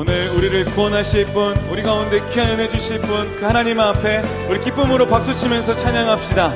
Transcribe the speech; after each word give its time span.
오늘 0.00 0.28
우리를 0.28 0.64
구원하실 0.66 1.26
분, 1.32 1.56
우리 1.72 1.82
가운데 1.82 2.24
귀한 2.30 2.50
은혜 2.50 2.68
주실 2.68 3.00
분, 3.00 3.34
그 3.34 3.44
하나님 3.44 3.80
앞에 3.80 4.22
우리 4.48 4.60
기쁨으로 4.60 5.08
박수 5.08 5.36
치면서 5.36 5.74
찬양합시다. 5.74 6.52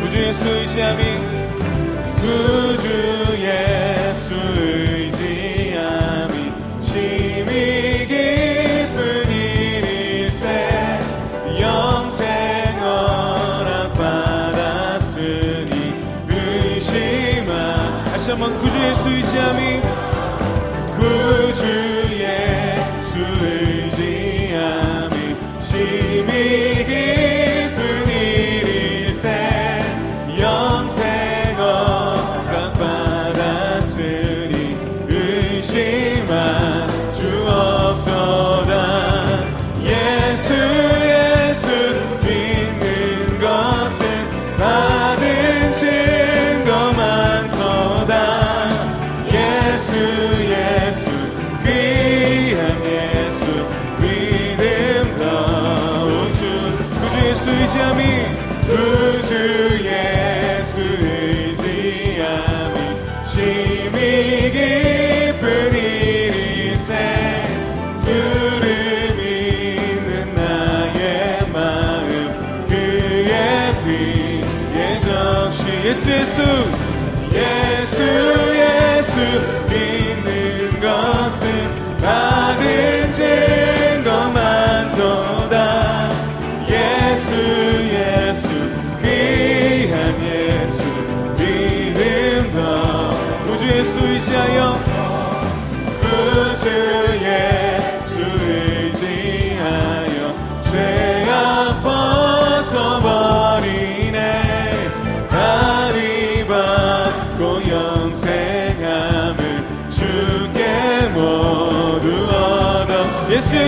구주 0.00 0.16
예수 0.16 0.48
의지함이 0.48 1.04
구주 2.16 3.25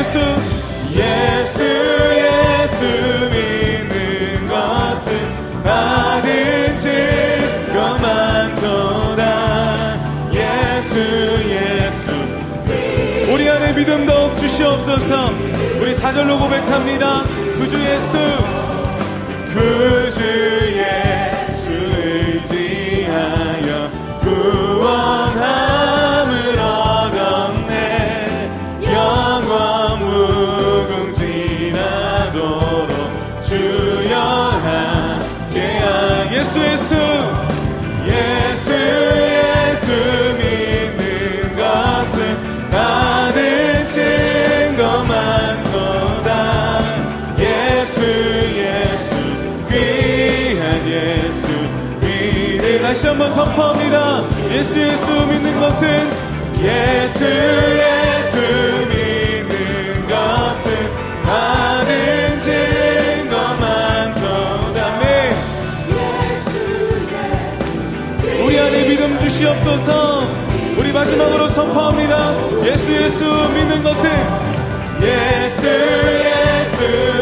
예수 0.09 0.19
예수 0.95 1.63
예수 2.17 2.85
믿는 3.31 4.49
것은 4.49 5.63
받은 5.63 6.77
증거 6.79 7.99
많도다. 7.99 9.23
예수 10.33 10.99
예수. 11.51 12.11
우리 13.31 13.51
안에 13.51 13.75
믿음 13.75 14.07
더욱 14.07 14.35
주시옵소서. 14.39 15.31
우리 15.79 15.95
사절로 15.95 16.39
고백합니다. 16.39 17.25
구주 17.59 17.79
예수 17.79 18.17
한번 53.19 53.33
선포합니다. 53.33 54.23
예수 54.53 54.81
예수 54.81 55.11
믿는 55.27 55.59
것은 55.59 56.09
예수 56.63 57.25
예수 57.25 58.39
믿는 58.87 60.07
것은 60.07 60.71
받은 61.25 62.39
증거 62.39 63.37
많도다. 63.57 64.99
네. 65.01 65.35
우리 68.45 68.61
안에 68.61 68.87
믿음 68.89 69.19
주시옵소서. 69.19 70.23
우리 70.77 70.93
마지막으로 70.93 71.49
선포합니다. 71.49 72.35
예수 72.67 72.93
예수 72.93 73.25
믿는 73.25 73.83
것은 73.83 74.13
예수 75.03 75.67
예수 75.67 77.18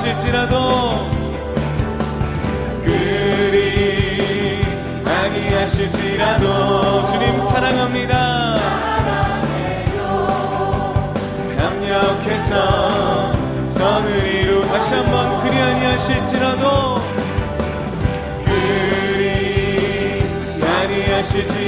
하실지라도 0.00 1.10
그리 2.84 4.62
아니하실지라도 5.04 7.06
주님 7.06 7.40
사랑합니다 7.42 8.29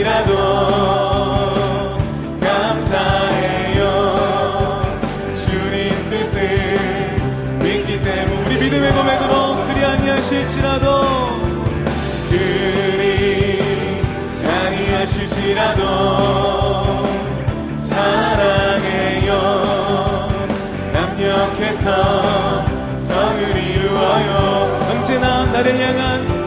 아니하실지라도 0.03 0.35
감사해요. 2.41 3.85
주님 5.33 6.11
뜻을 6.11 6.39
믿기 7.61 8.03
때문에 8.03 8.45
우리 8.45 8.59
믿음의 8.59 8.93
고백으로 8.93 9.65
그리 9.67 9.85
아니하실지라도 9.85 10.87
그리 12.29 13.61
아니하실지라도 14.45 15.83
사랑해요. 17.79 19.31
남력해서 20.93 22.67
성을 22.99 23.57
이루어요. 23.57 24.81
언제나 24.91 25.45
나를 25.45 25.79
향한 25.81 26.42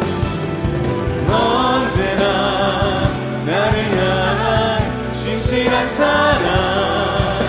사랑. 5.95 7.39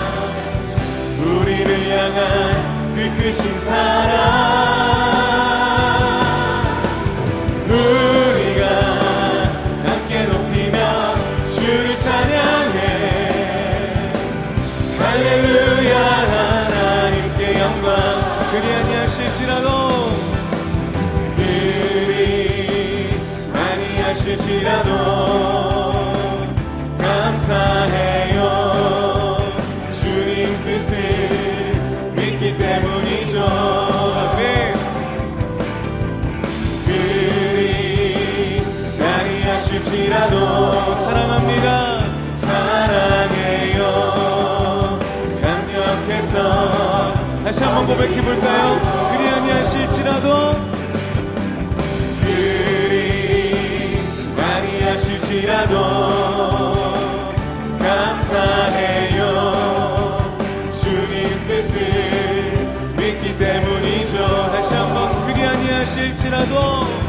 우리를 1.19 1.69
향한 1.91 2.95
그 2.95 3.21
크신 3.21 3.59
사랑 3.59 4.76
다시 47.57 47.65
한번 47.65 47.87
고백해 47.87 48.21
볼까요? 48.21 48.79
그리 49.17 49.27
아니하실지라도. 49.29 50.55
그리 52.21 53.99
아니하실지라도. 54.39 55.73
감사해요. 57.79 59.25
주님 60.69 61.47
뜻을 61.47 61.75
믿기 62.95 63.35
때문이죠. 63.39 64.51
다시 64.51 64.75
한번 64.75 65.25
그리 65.25 65.43
아니하실지라도 65.43 67.06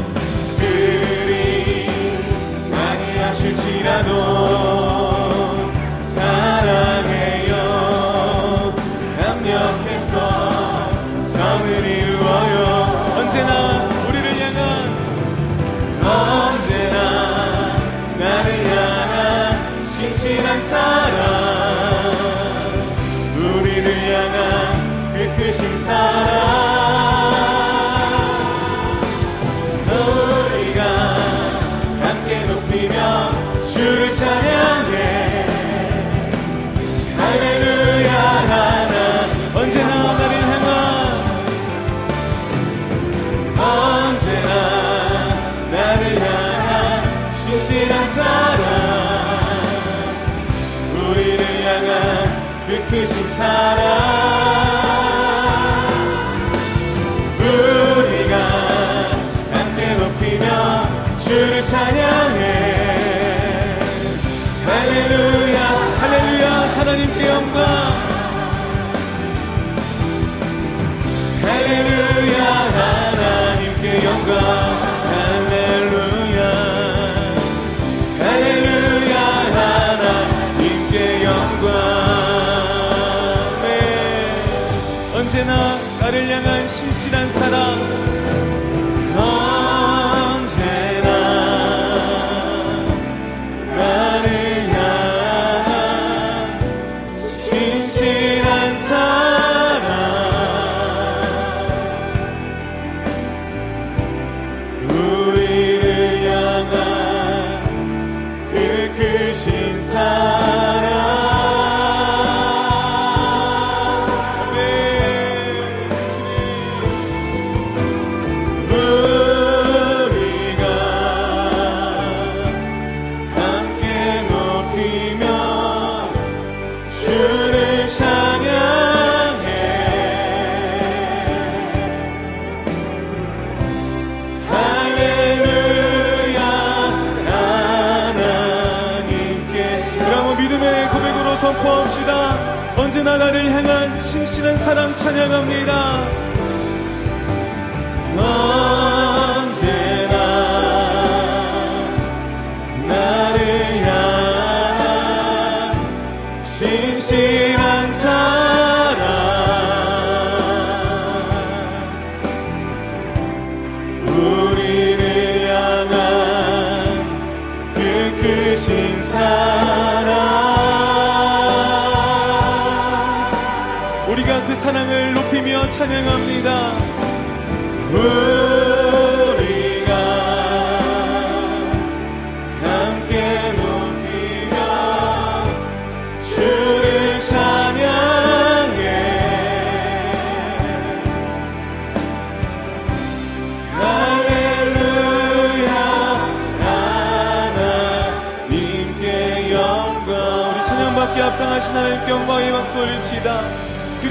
언제나 142.99 143.17
나를 143.17 143.49
향한 143.53 143.97
신실한 144.01 144.57
사랑 144.57 144.93
찬양합니다 144.93 146.28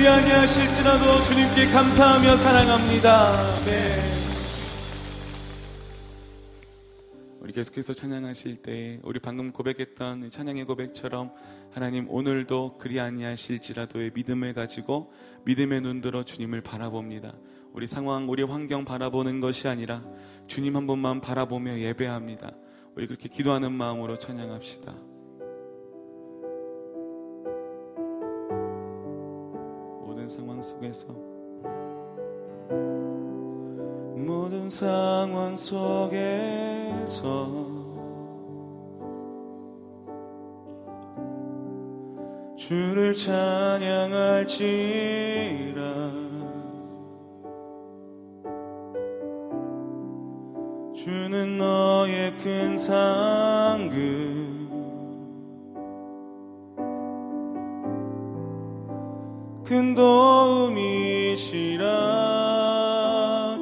아니하실지라도 0.08 1.22
주님께 1.24 1.66
감사하며 1.66 2.36
사랑합니다 2.36 3.56
네. 3.64 4.18
우리 7.40 7.52
계속해서 7.54 7.94
찬양하실 7.94 8.56
때 8.56 9.00
우리 9.02 9.20
방금 9.20 9.52
고백했던 9.52 10.28
찬양의 10.28 10.64
고백처럼 10.66 11.32
하나님 11.70 12.06
오늘도 12.10 12.76
그리 12.76 13.00
아니하실지라도의 13.00 14.10
믿음을 14.14 14.52
가지고 14.52 15.12
믿음의 15.44 15.80
눈들어 15.80 16.24
주님을 16.24 16.60
바라봅니다. 16.60 17.34
우리 17.72 17.86
상황, 17.86 18.28
우리 18.28 18.42
환경 18.42 18.84
바라보는 18.84 19.40
것이 19.40 19.66
아니라 19.66 20.04
주님 20.46 20.76
한 20.76 20.86
분만 20.86 21.22
바라보며 21.22 21.78
예배합니다. 21.78 22.52
우리 22.94 23.06
그렇게 23.06 23.28
기도하는 23.30 23.72
마음으로 23.72 24.18
찬양합시다. 24.18 24.94
모든 30.28 30.36
상황 30.36 30.60
속에서 30.60 31.08
모든 34.14 34.68
상황 34.68 35.56
속에서 35.56 37.16
주를 42.58 43.14
찬양할지라 43.14 44.58
주는 50.94 51.56
너의 51.56 52.36
큰 52.36 52.76
상급 52.76 54.27
큰 59.68 59.94
도움이시라. 59.94 61.84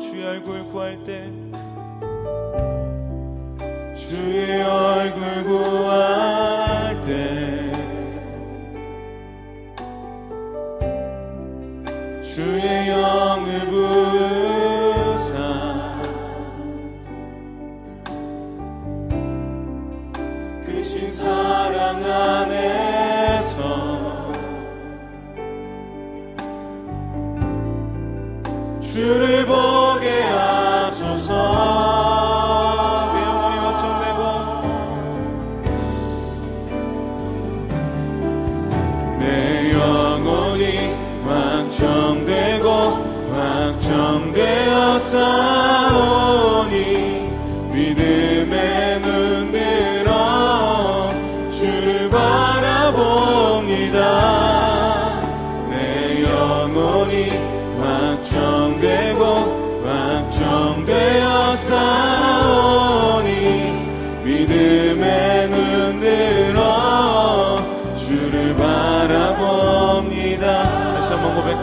주의 0.01 0.25
얼굴 0.25 0.65
구할 0.69 1.03
때 1.03 1.29
주의 3.97 4.63
얼굴 4.63 5.43
구할 5.43 6.16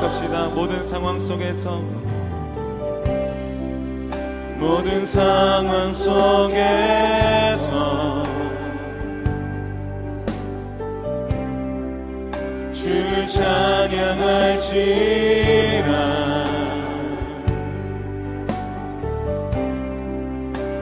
고백합시다. 0.03 0.49
모든 0.49 0.83
상황 0.83 1.17
속에서. 1.19 1.81
모든 4.57 5.05
상황 5.05 5.93
속에서. 5.93 7.43
주를 12.73 13.25
찬양할지라 13.25 14.73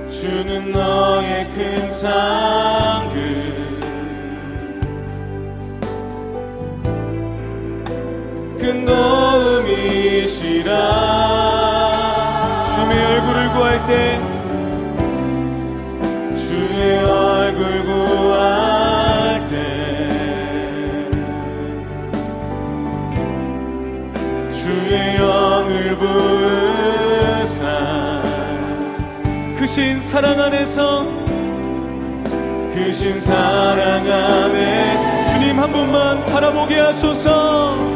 주는 0.10 0.72
너의 0.72 1.48
큰 1.52 1.92
상급 1.92 2.41
큰 8.62 8.86
도움이시라. 8.86 10.68
주님의 12.68 13.06
얼굴을 13.06 13.50
구할 13.54 13.88
때 13.88 14.22
주의 16.36 17.00
얼굴 17.04 17.84
구할 17.84 19.48
때 19.48 19.56
주의 24.52 25.16
영을 25.18 25.98
부사. 27.48 27.66
크신 29.58 30.00
사랑 30.04 30.40
안에서 30.40 31.08
크신 32.76 33.20
사랑 33.20 34.06
안에 34.06 35.26
주님 35.30 35.60
한 35.60 35.72
분만 35.72 36.24
바라보게 36.28 36.78
하소서 36.80 37.91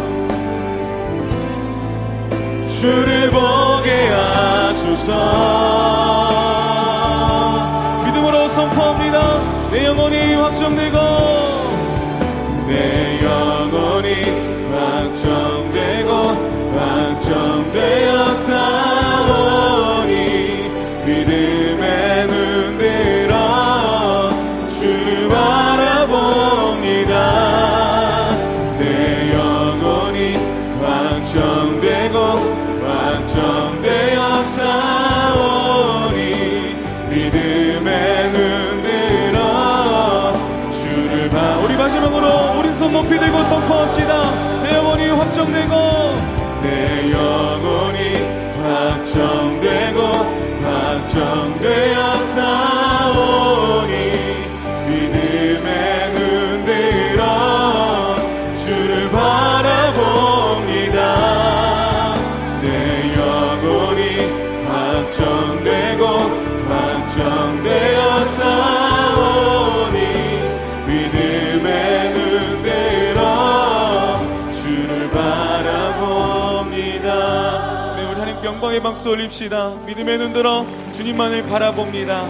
주를 2.75 3.29
보게 3.31 4.09
하소서 4.09 5.13
박수 79.05 79.11
올립시다. 79.11 79.75
믿음의 79.85 80.17
눈 80.17 80.33
들어 80.33 80.65
주님만을 80.93 81.43
바라봅니다. 81.43 82.23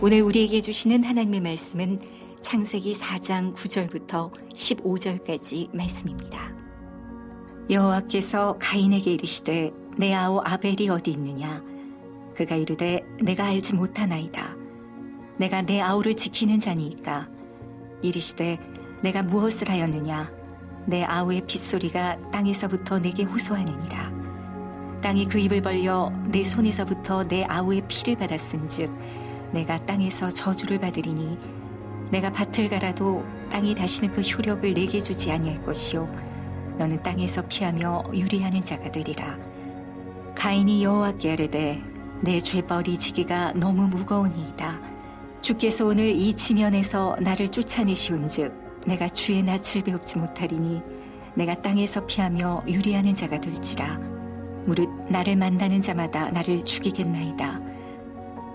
오늘 0.00 0.22
우리에게 0.22 0.60
주시는 0.60 1.04
하나님의 1.04 1.40
말씀은 1.40 2.00
창세기 2.40 2.94
4장 2.94 3.54
9절부터 3.54 4.32
15절까지 4.52 5.74
말씀입니다. 5.74 6.52
여호와께서 7.70 8.56
가인에게 8.58 9.12
이르시되 9.12 9.70
내 9.96 10.12
아우 10.12 10.40
아벨이 10.44 10.88
어디 10.90 11.12
있느냐? 11.12 11.62
그가 12.34 12.56
이르되 12.56 13.00
내가 13.22 13.46
알지 13.46 13.74
못하나이다. 13.74 14.56
내가 15.38 15.62
내 15.62 15.80
아우를 15.80 16.14
지키는 16.14 16.58
자니이까? 16.58 17.28
이르시되 18.02 18.58
내가 19.02 19.22
무엇을 19.22 19.70
하였느냐 19.70 20.41
내 20.86 21.04
아우의 21.04 21.42
빗소리가 21.46 22.30
땅에서부터 22.30 22.98
내게 22.98 23.22
호소하느니라. 23.24 24.10
땅이 25.02 25.26
그 25.26 25.38
입을 25.38 25.62
벌려 25.62 26.12
내 26.28 26.44
손에서부터 26.44 27.26
내 27.26 27.44
아우의 27.44 27.82
피를 27.88 28.16
받았은즉 28.16 28.90
내가 29.52 29.76
땅에서 29.84 30.30
저주를 30.30 30.78
받으리니 30.78 31.38
내가 32.10 32.30
밭을 32.30 32.68
갈아도 32.68 33.24
땅이 33.50 33.74
다시는 33.74 34.12
그 34.14 34.20
효력을 34.20 34.74
내게 34.74 35.00
주지 35.00 35.30
아니할 35.30 35.62
것이요. 35.62 36.08
너는 36.78 37.02
땅에서 37.02 37.42
피하며 37.48 38.04
유리하는 38.12 38.62
자가 38.62 38.90
되리라. 38.90 39.38
가인이 40.34 40.82
여호와께 40.84 41.32
아뢰되 41.32 41.82
내 42.22 42.38
죄벌이 42.38 42.98
지기가 42.98 43.52
너무 43.54 43.88
무거우니이다. 43.88 44.80
주께서 45.40 45.86
오늘 45.86 46.06
이 46.06 46.32
지면에서 46.34 47.16
나를 47.20 47.48
쫓아내시온즉 47.48 48.61
내가 48.86 49.08
주의 49.08 49.42
낯을 49.42 49.82
배웁지 49.84 50.18
못하리니 50.18 50.80
내가 51.34 51.54
땅에서 51.62 52.06
피하며 52.06 52.64
유리하는 52.68 53.14
자가 53.14 53.40
될지라. 53.40 53.98
무릇 54.66 54.88
나를 55.10 55.36
만나는 55.36 55.80
자마다 55.80 56.30
나를 56.30 56.64
죽이겠나이다. 56.64 57.60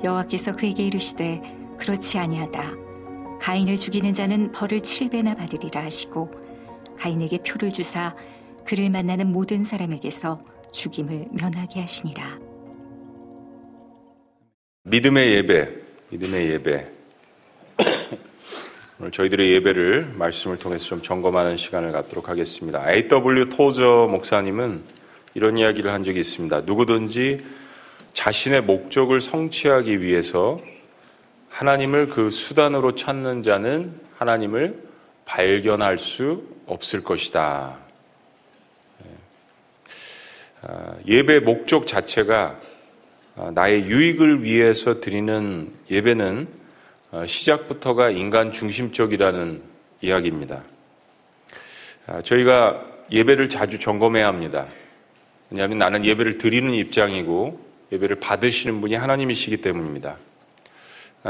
여호와께서 0.04 0.54
그에게 0.54 0.84
이르시되 0.84 1.42
그렇지 1.78 2.18
아니하다. 2.18 2.88
가인을 3.40 3.78
죽이는 3.78 4.14
자는 4.14 4.52
벌을 4.52 4.80
7배나 4.80 5.38
받으리라 5.38 5.84
하시고 5.84 6.32
가인에게 6.98 7.40
표를 7.40 7.72
주사 7.72 8.16
그를 8.66 8.90
만나는 8.90 9.32
모든 9.32 9.64
사람에게서 9.64 10.44
죽임을 10.72 11.28
면하게 11.32 11.82
하시니라. 11.82 12.40
믿음의 14.84 15.34
예배, 15.36 15.70
믿음의 16.10 16.50
예배. 16.52 16.92
오늘 19.00 19.12
저희들의 19.12 19.52
예배를 19.54 20.14
말씀을 20.16 20.58
통해서 20.58 20.86
좀 20.86 21.04
점검하는 21.04 21.56
시간을 21.56 21.92
갖도록 21.92 22.30
하겠습니다. 22.30 22.92
A.W. 22.92 23.50
토저 23.50 24.08
목사님은 24.10 24.82
이런 25.36 25.56
이야기를 25.60 25.94
한 25.94 26.04
적이 26.04 26.22
있습니다. 26.22 26.62
누구든지 26.62 27.46
자신의 28.14 28.64
목적을 28.64 29.22
성취하기 29.22 30.02
위해서 30.02 30.60
하나님을 31.50 32.10
그 32.10 32.32
수단으로 32.32 32.96
찾는 32.96 33.44
자는 33.44 33.94
하나님을 34.18 34.82
발견할 35.26 36.00
수 36.00 36.48
없을 36.66 37.04
것이다. 37.04 37.78
아, 40.64 40.96
예배 41.06 41.42
목적 41.42 41.86
자체가 41.86 42.60
아, 43.36 43.52
나의 43.54 43.84
유익을 43.86 44.42
위해서 44.42 45.00
드리는 45.00 45.72
예배는 45.92 46.48
아, 46.50 46.58
시작부터가 47.26 48.10
인간 48.10 48.52
중심적이라는 48.52 49.62
이야기입니다. 50.02 50.64
저희가 52.24 52.86
예배를 53.12 53.50
자주 53.50 53.80
점검해야 53.80 54.28
합니다. 54.28 54.68
왜냐하면 55.50 55.78
나는 55.78 56.06
예배를 56.06 56.38
드리는 56.38 56.74
입장이고 56.74 57.66
예배를 57.92 58.18
받으시는 58.18 58.82
분이 58.82 58.96
하나님이시기 58.96 59.58
때문입니다. 59.58 60.18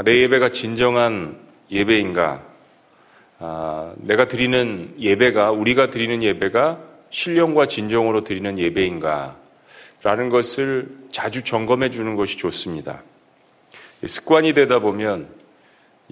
내 0.04 0.22
예배가 0.22 0.50
진정한 0.50 1.38
예배인가? 1.70 2.42
내가 3.96 4.26
드리는 4.26 4.94
예배가, 4.98 5.52
우리가 5.52 5.90
드리는 5.90 6.22
예배가 6.22 6.80
신령과 7.10 7.66
진정으로 7.66 8.24
드리는 8.24 8.58
예배인가? 8.58 9.36
라는 10.02 10.28
것을 10.28 10.88
자주 11.10 11.42
점검해 11.42 11.90
주는 11.90 12.16
것이 12.16 12.36
좋습니다. 12.36 13.02
습관이 14.04 14.52
되다 14.52 14.80
보면 14.80 15.28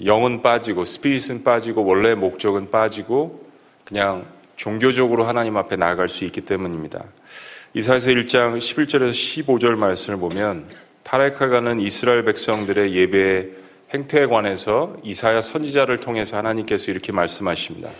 영은 0.05 0.43
빠지고 0.43 0.85
스피릿은 0.85 1.43
빠지고 1.43 1.85
원래 1.85 2.15
목적은 2.15 2.71
빠지고 2.71 3.47
그냥 3.85 4.27
종교적으로 4.57 5.25
하나님 5.25 5.57
앞에 5.57 5.77
나아갈 5.77 6.09
수 6.09 6.25
있기 6.25 6.43
때문입니다. 6.43 7.05
이사에서 7.75 8.11
1장 8.11 8.59
11절에서 8.59 9.11
15절 9.11 9.77
말씀을 9.77 10.19
보면 10.19 10.67
타레카 11.03 11.49
가는 11.49 11.79
이스라엘 11.81 12.25
백성들의 12.25 12.95
예배 12.95 13.49
행태에 13.95 14.27
관해서 14.27 14.97
이사야 15.03 15.41
선지자를 15.41 16.01
통해서 16.01 16.37
하나님께서 16.37 16.91
이렇게 16.91 17.13
말씀하십니다. 17.13 17.91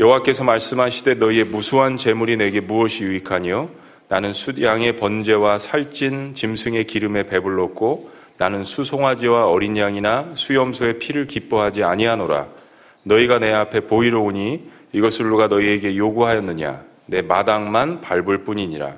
여호와께서 0.00 0.44
말씀하시되 0.44 1.14
너희의 1.14 1.44
무수한 1.44 1.98
재물이 1.98 2.38
내게 2.38 2.60
무엇이 2.60 3.04
유익하니요 3.04 3.68
나는 4.08 4.32
숫양의 4.32 4.96
번제와 4.96 5.58
살찐 5.58 6.34
짐승의 6.34 6.84
기름에 6.84 7.24
배불렀고 7.24 8.10
나는 8.40 8.64
수송아지와 8.64 9.48
어린 9.48 9.76
양이나 9.76 10.30
수염소의 10.32 10.98
피를 10.98 11.26
기뻐하지 11.26 11.84
아니하노라. 11.84 12.46
너희가 13.02 13.38
내 13.38 13.52
앞에 13.52 13.80
보이러 13.80 14.22
오니 14.22 14.62
이것을 14.94 15.28
누가 15.28 15.46
너희에게 15.46 15.94
요구하였느냐? 15.94 16.82
내 17.04 17.20
마당만 17.20 18.00
밟을 18.00 18.44
뿐이니라. 18.44 18.94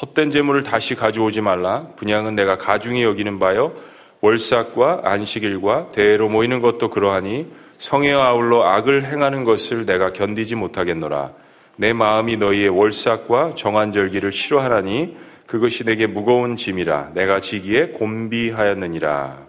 헛된 0.00 0.30
재물을 0.30 0.64
다시 0.64 0.96
가져오지 0.96 1.42
말라. 1.42 1.90
분양은 1.94 2.34
내가 2.34 2.58
가중히 2.58 3.04
여기는 3.04 3.38
바요. 3.38 3.72
월삭과 4.20 5.02
안식일과 5.04 5.90
대회로 5.90 6.28
모이는 6.28 6.60
것도 6.60 6.90
그러하니 6.90 7.52
성에 7.78 8.12
아울러 8.12 8.64
악을 8.64 9.04
행하는 9.04 9.44
것을 9.44 9.86
내가 9.86 10.12
견디지 10.12 10.56
못하겠노라. 10.56 11.30
내 11.76 11.92
마음이 11.92 12.36
너희의 12.36 12.70
월삭과 12.70 13.52
정한절기를 13.54 14.32
싫어하나니 14.32 15.16
그것이 15.52 15.84
내게 15.84 16.06
무거운 16.06 16.56
짐이라 16.56 17.10
내가 17.12 17.42
지기에 17.42 17.88
곤비하였느니라. 17.88 19.44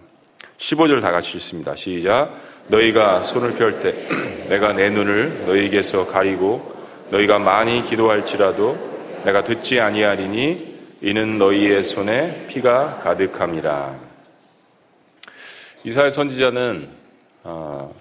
15절 0.57 0.99
다 0.99 1.13
같이 1.13 1.37
읽습니다. 1.37 1.77
시작. 1.77 2.33
너희가 2.67 3.21
손을 3.21 3.53
펼 3.55 3.79
때 3.79 4.09
내가 4.51 4.73
내 4.73 4.89
눈을 4.89 5.45
너희에게서 5.45 6.07
가리고 6.07 6.75
너희가 7.09 7.39
많이 7.39 7.83
기도할지라도 7.83 9.21
내가 9.23 9.45
듣지 9.45 9.79
아니하리니 9.79 10.97
이는 10.99 11.37
너희의 11.37 11.85
손에 11.85 12.47
피가 12.47 12.99
가득함이라. 13.01 13.95
이사의 15.85 16.11
선지자는 16.11 16.89
어, 17.45 17.95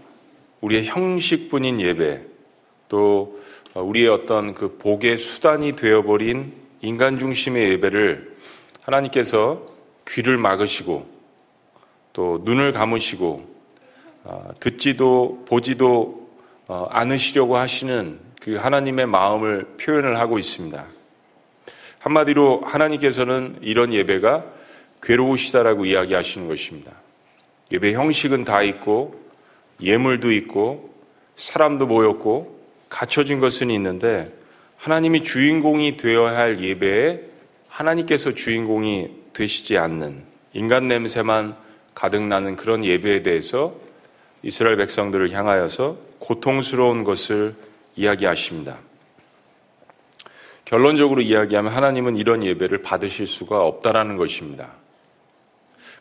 우리의 0.61 0.87
형식뿐인 0.87 1.81
예배, 1.81 2.21
또 2.89 3.41
우리의 3.75 4.09
어떤 4.09 4.55
그 4.55 4.77
복의 4.77 5.19
수단이 5.19 5.77
되어버린 5.77 6.62
인간 6.83 7.17
중심의 7.17 7.71
예배를 7.71 8.37
하나님께서 8.83 9.63
귀를 10.09 10.37
막으시고 10.37 11.07
또 12.13 12.41
눈을 12.45 12.73
감으시고 12.73 13.53
어, 14.25 14.51
듣지도 14.59 15.45
보지도 15.49 16.29
어, 16.67 16.89
않으시려고 16.91 17.57
하시는 17.57 18.19
그 18.41 18.57
하나님의 18.57 19.07
마음을 19.07 19.77
표현을 19.81 20.19
하고 20.19 20.41
있습니다. 20.41 20.85
한마디로 22.01 22.63
하나님께서는 22.65 23.59
이런 23.63 23.95
예배가 23.95 24.45
괴로우시다라고 25.03 25.85
이야기하시는 25.85 26.49
것입니다. 26.49 26.93
예배 27.71 27.93
형식은 27.93 28.45
다 28.45 28.63
있고 28.63 29.21
예물도 29.81 30.33
있고 30.33 30.93
사람도 31.37 31.87
모였고 31.87 32.61
갖춰진 32.89 33.39
것은 33.39 33.71
있는데 33.71 34.33
하나님이 34.83 35.23
주인공이 35.23 35.97
되어야 35.97 36.37
할 36.37 36.59
예배에 36.59 37.21
하나님께서 37.69 38.35
주인공이 38.35 39.11
되시지 39.33 39.79
않는 39.79 40.25
인간 40.55 40.89
냄새만 40.89 41.55
가득 41.95 42.27
나는 42.27 42.57
그런 42.57 42.85
예배에 42.85 43.23
대해서 43.23 43.77
이스라엘 44.43 44.77
백성들을 44.79 45.31
향하여서 45.31 45.99
고통스러운 46.19 47.05
것을 47.05 47.55
이야기하십니다. 47.95 48.79
결론적으로 50.65 51.21
이야기하면 51.21 51.73
하나님은 51.73 52.17
이런 52.17 52.43
예배를 52.43 52.83
받으실 52.83 53.29
수가 53.29 53.61
없다라는 53.65 54.17
것입니다. 54.17 54.73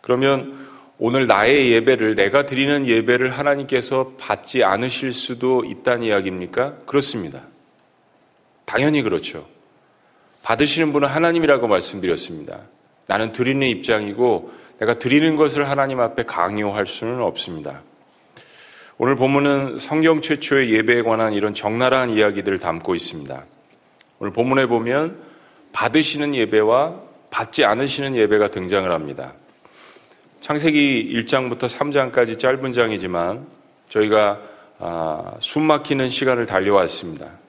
그러면 0.02 0.68
오늘 0.98 1.28
나의 1.28 1.72
예배를 1.74 2.16
내가 2.16 2.48
드리는 2.48 2.88
예배를 2.88 3.30
하나님께서 3.30 4.14
받지 4.18 4.64
않으실 4.64 5.14
수도 5.14 5.64
있다는 5.64 6.02
이야기입니까? 6.08 6.78
그렇습니다. 6.88 7.51
당연히 8.72 9.02
그렇죠. 9.02 9.46
받으시는 10.44 10.94
분은 10.94 11.10
하나님이라고 11.10 11.68
말씀드렸습니다. 11.68 12.62
나는 13.06 13.34
드리는 13.34 13.68
입장이고 13.68 14.50
내가 14.80 14.94
드리는 14.94 15.36
것을 15.36 15.70
하나님 15.70 16.00
앞에 16.00 16.24
강요할 16.24 16.86
수는 16.86 17.22
없습니다. 17.22 17.82
오늘 18.98 19.18
본문은 19.18 19.80
성경 19.80 20.22
최초의 20.22 20.72
예배에 20.72 21.02
관한 21.02 21.34
이런 21.34 21.54
적나라한 21.54 22.12
이야기들을 22.12 22.60
담고 22.60 22.96
있습니다. 22.96 23.44
오늘 24.20 24.32
본문에 24.32 24.68
보면 24.68 25.22
받으시는 25.74 26.34
예배와 26.34 27.02
받지 27.30 27.66
않으시는 27.66 28.16
예배가 28.16 28.52
등장을 28.52 28.90
합니다. 28.90 29.34
창세기 30.40 31.12
1장부터 31.26 31.68
3장까지 31.68 32.40
짧은 32.40 32.72
장이지만 32.72 33.48
저희가 33.90 34.40
아, 34.80 35.34
숨 35.42 35.64
막히는 35.64 36.10
시간을 36.10 36.46
달려왔습니다. 36.46 37.41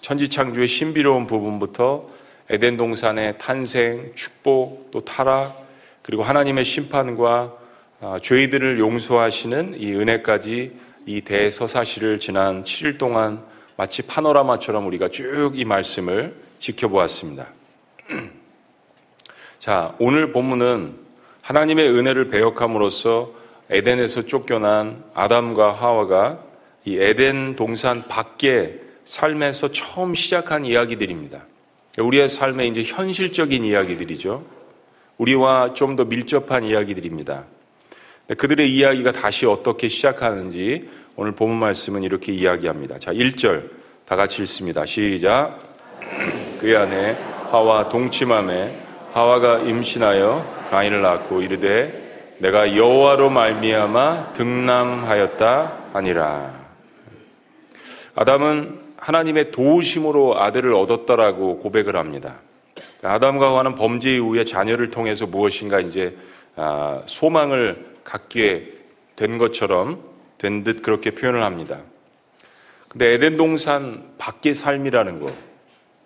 천지창조의 0.00 0.68
신비로운 0.68 1.26
부분부터 1.26 2.08
에덴 2.50 2.76
동산의 2.76 3.36
탄생, 3.38 4.12
축복, 4.14 4.90
또 4.90 5.00
타락, 5.00 5.66
그리고 6.02 6.22
하나님의 6.22 6.64
심판과 6.64 7.54
아, 8.00 8.18
죄들을 8.22 8.78
용서하시는 8.78 9.74
이 9.78 9.92
은혜까지 9.92 10.72
이 11.06 11.20
대서사시를 11.22 12.20
지난 12.20 12.62
7일 12.62 12.96
동안 12.96 13.42
마치 13.76 14.02
파노라마처럼 14.02 14.86
우리가 14.86 15.08
쭉 15.08 15.56
이 15.56 15.64
말씀을 15.64 16.34
지켜보았습니다. 16.60 17.46
자, 19.58 19.94
오늘 19.98 20.32
본문은 20.32 20.96
하나님의 21.42 21.90
은혜를 21.90 22.28
배역함으로써 22.28 23.32
에덴에서 23.70 24.26
쫓겨난 24.26 25.04
아담과 25.14 25.72
하와가 25.72 26.42
이 26.84 26.98
에덴 26.98 27.56
동산 27.56 28.06
밖에 28.08 28.80
삶에서 29.08 29.72
처음 29.72 30.14
시작한 30.14 30.66
이야기들입니다. 30.66 31.46
우리의 31.96 32.28
삶의 32.28 32.68
이제 32.68 32.82
현실적인 32.82 33.64
이야기들이죠. 33.64 34.44
우리와 35.16 35.72
좀 35.72 35.96
더 35.96 36.04
밀접한 36.04 36.62
이야기들입니다. 36.62 37.44
그들의 38.36 38.70
이야기가 38.70 39.12
다시 39.12 39.46
어떻게 39.46 39.88
시작하는지 39.88 40.90
오늘 41.16 41.32
본문 41.32 41.58
말씀은 41.58 42.02
이렇게 42.02 42.32
이야기합니다. 42.32 42.98
자, 42.98 43.10
1절 43.12 43.70
다 44.04 44.14
같이 44.14 44.42
읽습니다. 44.42 44.84
시작. 44.84 45.58
그의 46.60 46.76
아내 46.76 47.16
하와 47.50 47.88
동침함에 47.88 48.78
하와가 49.14 49.60
임신하여 49.60 50.66
가인을 50.70 51.00
낳고 51.00 51.40
이르되 51.40 52.36
내가 52.38 52.76
여호와로 52.76 53.30
말미암아 53.30 54.34
등남하였다 54.34 55.90
아니라 55.94 56.52
아담은 58.14 58.87
하나님의 59.08 59.52
도우심으로 59.52 60.38
아들을 60.38 60.74
얻었다라고 60.74 61.60
고백을 61.60 61.96
합니다. 61.96 62.40
아담과 63.02 63.46
하와는 63.48 63.74
범죄 63.74 64.14
이후에 64.14 64.44
자녀를 64.44 64.90
통해서 64.90 65.26
무엇인가 65.26 65.80
이제 65.80 66.14
아, 66.56 67.02
소망을 67.06 67.86
갖게 68.04 68.74
된 69.16 69.38
것처럼 69.38 70.02
된 70.36 70.62
듯 70.62 70.82
그렇게 70.82 71.12
표현을 71.12 71.42
합니다. 71.42 71.80
근데 72.88 73.14
에덴 73.14 73.38
동산 73.38 74.10
밖의 74.18 74.52
삶이라는 74.54 75.20
것, 75.20 75.32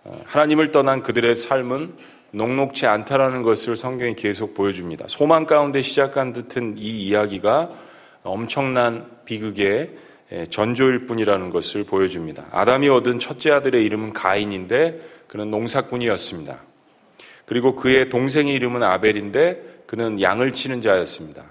어, 0.04 0.20
하나님을 0.26 0.70
떠난 0.70 1.02
그들의 1.02 1.34
삶은 1.34 1.94
녹록치 2.30 2.86
않다라는 2.86 3.42
것을 3.42 3.76
성경이 3.76 4.14
계속 4.14 4.54
보여줍니다. 4.54 5.06
소망 5.08 5.46
가운데 5.46 5.82
시작한 5.82 6.32
듯한 6.32 6.76
이 6.78 7.02
이야기가 7.02 7.70
엄청난 8.22 9.10
비극의 9.24 9.90
전조일 10.50 11.06
뿐이라는 11.06 11.50
것을 11.50 11.84
보여줍니다. 11.84 12.46
아담이 12.52 12.88
얻은 12.88 13.18
첫째 13.18 13.50
아들의 13.50 13.84
이름은 13.84 14.12
가인인데 14.12 15.00
그는 15.26 15.50
농사꾼이었습니다. 15.50 16.60
그리고 17.46 17.76
그의 17.76 18.08
동생의 18.08 18.54
이름은 18.54 18.82
아벨인데 18.82 19.84
그는 19.86 20.20
양을 20.20 20.52
치는 20.52 20.80
자였습니다. 20.80 21.44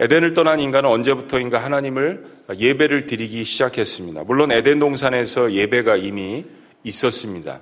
에덴을 0.00 0.34
떠난 0.34 0.60
인간은 0.60 0.88
언제부터인가 0.88 1.62
하나님을 1.62 2.24
예배를 2.56 3.06
드리기 3.06 3.44
시작했습니다. 3.44 4.24
물론 4.24 4.52
에덴 4.52 4.78
동산에서 4.78 5.52
예배가 5.52 5.96
이미 5.96 6.44
있었습니다. 6.84 7.60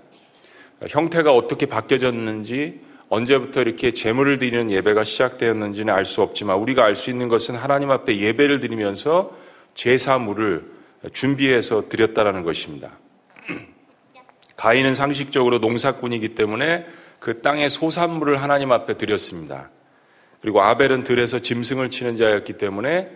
형태가 0.87 1.33
어떻게 1.33 1.67
바뀌어졌는지 1.67 2.81
언제부터 3.09 3.63
이렇게 3.63 3.93
재물을 3.93 4.39
드리는 4.39 4.71
예배가 4.71 5.05
시작되었는지는 5.05 5.93
알 5.95 6.05
수 6.05 6.23
없지만 6.23 6.59
우리가 6.59 6.85
알 6.85 6.95
수 6.95 7.11
있는 7.11 7.29
것은 7.29 7.55
하나님 7.55 7.91
앞에 7.91 8.19
예배를 8.19 8.61
드리면서 8.61 9.33
제사물을 9.77 10.65
준비해서 11.13 11.89
드렸다라는 11.89 12.43
것입니다. 12.43 12.99
가인은 14.57 14.95
상식적으로 14.95 15.59
농사꾼이기 15.59 16.35
때문에 16.35 16.87
그 17.21 17.43
땅의 17.43 17.71
소산물을 17.71 18.43
하나님 18.43 18.73
앞에 18.73 18.97
드렸습니다. 18.97 19.71
그리고 20.41 20.63
아벨은 20.63 21.05
들에서 21.05 21.41
짐승을 21.41 21.91
치는 21.91 22.17
자였기 22.17 22.55
때문에 22.55 23.11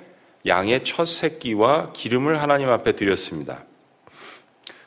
양의 0.46 0.84
첫 0.84 1.06
새끼와 1.06 1.92
기름을 1.92 2.40
하나님 2.40 2.68
앞에 2.68 2.92
드렸습니다. 2.92 3.64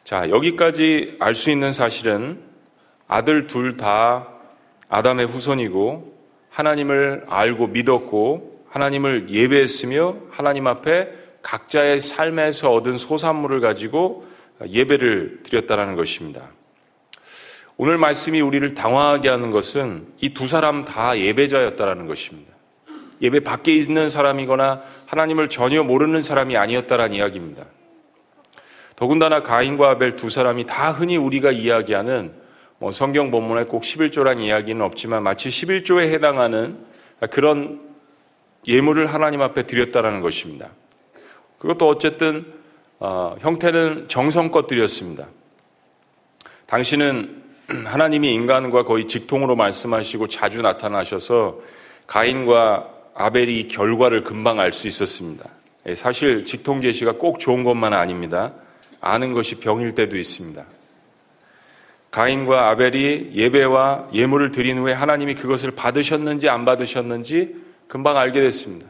자, 0.04 0.30
여기까지 0.30 1.18
알 1.20 1.36
수 1.36 1.50
있는 1.50 1.74
사실은 1.74 2.42
아들 3.08 3.48
둘 3.48 3.78
다 3.78 4.28
아담의 4.90 5.26
후손이고 5.26 6.14
하나님을 6.50 7.26
알고 7.28 7.68
믿었고 7.68 8.66
하나님을 8.70 9.30
예배했으며 9.30 10.18
하나님 10.30 10.68
앞에 10.68 11.23
각자의 11.44 12.00
삶에서 12.00 12.72
얻은 12.72 12.98
소산물을 12.98 13.60
가지고 13.62 14.26
예배를 14.68 15.42
드렸다는 15.44 15.96
것입니다. 15.96 16.50
오늘 17.78 17.98
말씀이 17.98 18.40
우리를 18.42 18.74
당황하게 18.74 19.30
하는 19.30 19.52
것은 19.52 20.08
이 20.22 20.34
두 20.34 20.48
사람 20.48 20.86
다 20.86 21.18
예배자였다라는 21.18 22.08
것입니다. 22.08 22.54
예배 23.22 23.42
밖에 23.42 23.74
있는 23.76 24.10
사람이거나 24.10 24.82
하나님을 25.06 25.50
전혀 25.50 25.84
모르는 25.84 26.22
사람이 26.22 26.58
아니었다라는 26.58 27.16
이야기입니다. 27.16 27.66
더군다나 28.96 29.44
가인과 29.44 29.92
아벨 29.92 30.16
두 30.16 30.30
사람이 30.30 30.66
다 30.66 30.92
흔히 30.92 31.18
우리가 31.18 31.52
이야기하는 31.52 32.34
뭐 32.80 32.92
성경 32.92 33.32
본문에 33.32 33.66
꼭 33.66 33.84
11조란 33.84 34.40
이야기는 34.40 34.82
없지만 34.82 35.24
마치 35.24 35.50
11조에 35.50 36.12
해당하는 36.12 36.78
그런 37.32 37.82
예물을 38.68 39.06
하나님 39.08 39.42
앞에 39.42 39.64
드렸다라는 39.64 40.22
것입니다. 40.22 40.70
그것도 41.64 41.88
어쨌든 41.88 42.46
어, 43.00 43.38
형태는 43.40 44.10
정성껏 44.10 44.68
드렸습니다. 44.68 45.28
당신은 46.66 47.42
하나님이 47.88 48.34
인간과 48.34 48.84
거의 48.84 49.08
직통으로 49.08 49.56
말씀하시고 49.56 50.28
자주 50.28 50.62
나타나셔서 50.62 51.62
가인과 52.06 52.90
아벨이 53.16 53.70
결과를 53.70 54.26
금방 54.26 54.60
알 54.60 54.74
수 54.74 54.90
있었습니다. 54.90 55.50
예, 55.86 55.96
사실 55.96 56.44
직통 56.44 56.82
계시가 56.82 57.14
꼭 57.14 57.40
좋은 57.40 57.64
것만 57.64 57.94
아닙니다. 57.94 58.54
아는 59.00 59.32
것이 59.32 59.62
병일 59.62 59.96
때도 59.96 60.18
있습니다. 60.18 60.66
가인과 62.12 62.72
아벨이 62.72 63.32
예배와 63.36 64.10
예물을 64.14 64.52
드린 64.52 64.80
후에 64.80 64.92
하나님이 64.92 65.36
그것을 65.36 65.72
받으셨는지 65.72 66.50
안 66.50 66.66
받으셨는지 66.66 67.56
금방 67.88 68.18
알게 68.18 68.42
됐습니다. 68.42 68.88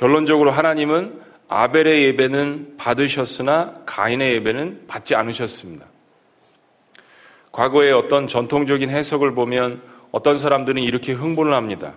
결론적으로 0.00 0.50
하나님은 0.50 1.20
아벨의 1.48 2.04
예배는 2.04 2.76
받으셨으나 2.78 3.82
가인의 3.84 4.32
예배는 4.36 4.84
받지 4.88 5.14
않으셨습니다. 5.14 5.84
과거의 7.52 7.92
어떤 7.92 8.26
전통적인 8.26 8.88
해석을 8.88 9.34
보면 9.34 9.82
어떤 10.10 10.38
사람들은 10.38 10.82
이렇게 10.82 11.12
흥분을 11.12 11.52
합니다. 11.52 11.92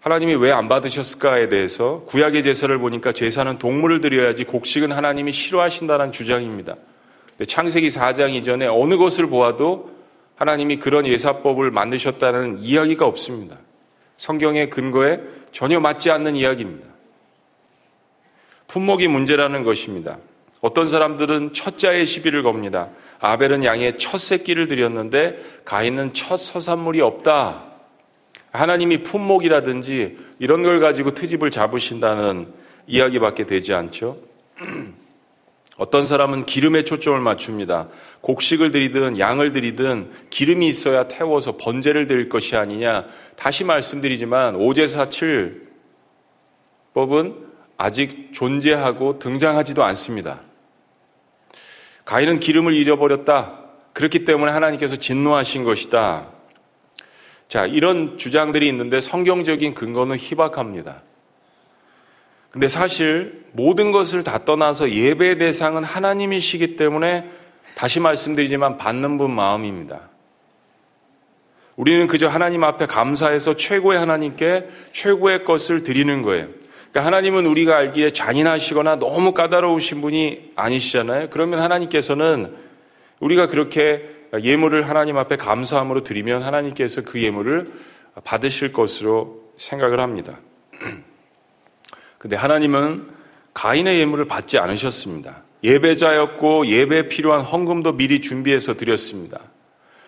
하나님이 0.00 0.34
왜 0.34 0.50
안 0.50 0.68
받으셨을까에 0.68 1.48
대해서 1.48 2.02
구약의 2.08 2.42
제사를 2.42 2.76
보니까 2.78 3.12
제사는 3.12 3.58
동물을 3.58 4.00
드려야지 4.00 4.42
곡식은 4.42 4.90
하나님이 4.90 5.30
싫어하신다는 5.30 6.10
주장입니다. 6.10 6.74
창세기 7.46 7.90
4장 7.90 8.34
이전에 8.34 8.66
어느 8.66 8.96
것을 8.96 9.28
보아도 9.28 9.92
하나님이 10.34 10.78
그런 10.78 11.06
예사법을 11.06 11.70
만드셨다는 11.70 12.58
이야기가 12.58 13.06
없습니다. 13.06 13.56
성경의 14.16 14.68
근거에 14.70 15.20
전혀 15.52 15.78
맞지 15.78 16.10
않는 16.10 16.34
이야기입니다. 16.34 16.95
품목이 18.68 19.08
문제라는 19.08 19.64
것입니다. 19.64 20.18
어떤 20.60 20.88
사람들은 20.88 21.52
첫자의 21.52 22.06
시비를 22.06 22.42
겁니다. 22.42 22.88
아벨은 23.20 23.64
양의 23.64 23.98
첫 23.98 24.18
새끼를 24.18 24.68
드렸는데 24.68 25.38
가인은 25.64 26.12
첫 26.12 26.38
서산물이 26.38 27.00
없다. 27.00 27.64
하나님이 28.50 29.02
품목이라든지 29.02 30.18
이런 30.38 30.62
걸 30.62 30.80
가지고 30.80 31.12
트집을 31.12 31.50
잡으신다는 31.50 32.48
이야기밖에 32.86 33.44
되지 33.44 33.74
않죠. 33.74 34.18
어떤 35.76 36.06
사람은 36.06 36.46
기름에 36.46 36.84
초점을 36.84 37.20
맞춥니다. 37.20 37.88
곡식을 38.22 38.70
드리든 38.70 39.18
양을 39.18 39.52
드리든 39.52 40.10
기름이 40.30 40.66
있어야 40.68 41.06
태워서 41.06 41.58
번제를 41.58 42.06
드릴 42.06 42.30
것이 42.30 42.56
아니냐. 42.56 43.04
다시 43.36 43.62
말씀드리지만 43.64 44.56
오제사칠 44.56 45.66
법은 46.94 47.45
아직 47.76 48.30
존재하고 48.32 49.18
등장하지도 49.18 49.84
않습니다. 49.84 50.40
가인은 52.04 52.40
기름을 52.40 52.74
잃어버렸다. 52.74 53.60
그렇기 53.92 54.24
때문에 54.24 54.52
하나님께서 54.52 54.96
진노하신 54.96 55.64
것이다. 55.64 56.28
자, 57.48 57.66
이런 57.66 58.18
주장들이 58.18 58.68
있는데 58.68 59.00
성경적인 59.00 59.74
근거는 59.74 60.16
희박합니다. 60.16 61.02
근데 62.50 62.68
사실 62.68 63.44
모든 63.52 63.92
것을 63.92 64.24
다 64.24 64.44
떠나서 64.44 64.90
예배 64.90 65.38
대상은 65.38 65.84
하나님이시기 65.84 66.76
때문에 66.76 67.30
다시 67.74 68.00
말씀드리지만 68.00 68.78
받는 68.78 69.18
분 69.18 69.32
마음입니다. 69.32 70.08
우리는 71.76 72.06
그저 72.06 72.28
하나님 72.28 72.64
앞에 72.64 72.86
감사해서 72.86 73.56
최고의 73.56 73.98
하나님께 73.98 74.68
최고의 74.92 75.44
것을 75.44 75.82
드리는 75.82 76.22
거예요. 76.22 76.48
그러니까 76.96 77.08
하나님은 77.08 77.44
우리가 77.44 77.76
알기에 77.76 78.10
잔인하시거나 78.12 78.96
너무 78.96 79.34
까다로우신 79.34 80.00
분이 80.00 80.52
아니시잖아요. 80.56 81.28
그러면 81.28 81.60
하나님께서는 81.60 82.56
우리가 83.20 83.48
그렇게 83.48 84.08
예물을 84.42 84.88
하나님 84.88 85.18
앞에 85.18 85.36
감사함으로 85.36 86.04
드리면 86.04 86.42
하나님께서 86.42 87.02
그 87.02 87.22
예물을 87.22 87.66
받으실 88.24 88.72
것으로 88.72 89.42
생각을 89.58 90.00
합니다. 90.00 90.38
근데 92.16 92.34
하나님은 92.34 93.10
가인의 93.52 94.00
예물을 94.00 94.24
받지 94.24 94.56
않으셨습니다. 94.56 95.42
예배자였고 95.64 96.66
예배에 96.66 97.08
필요한 97.08 97.42
헌금도 97.42 97.98
미리 97.98 98.22
준비해서 98.22 98.74
드렸습니다. 98.74 99.40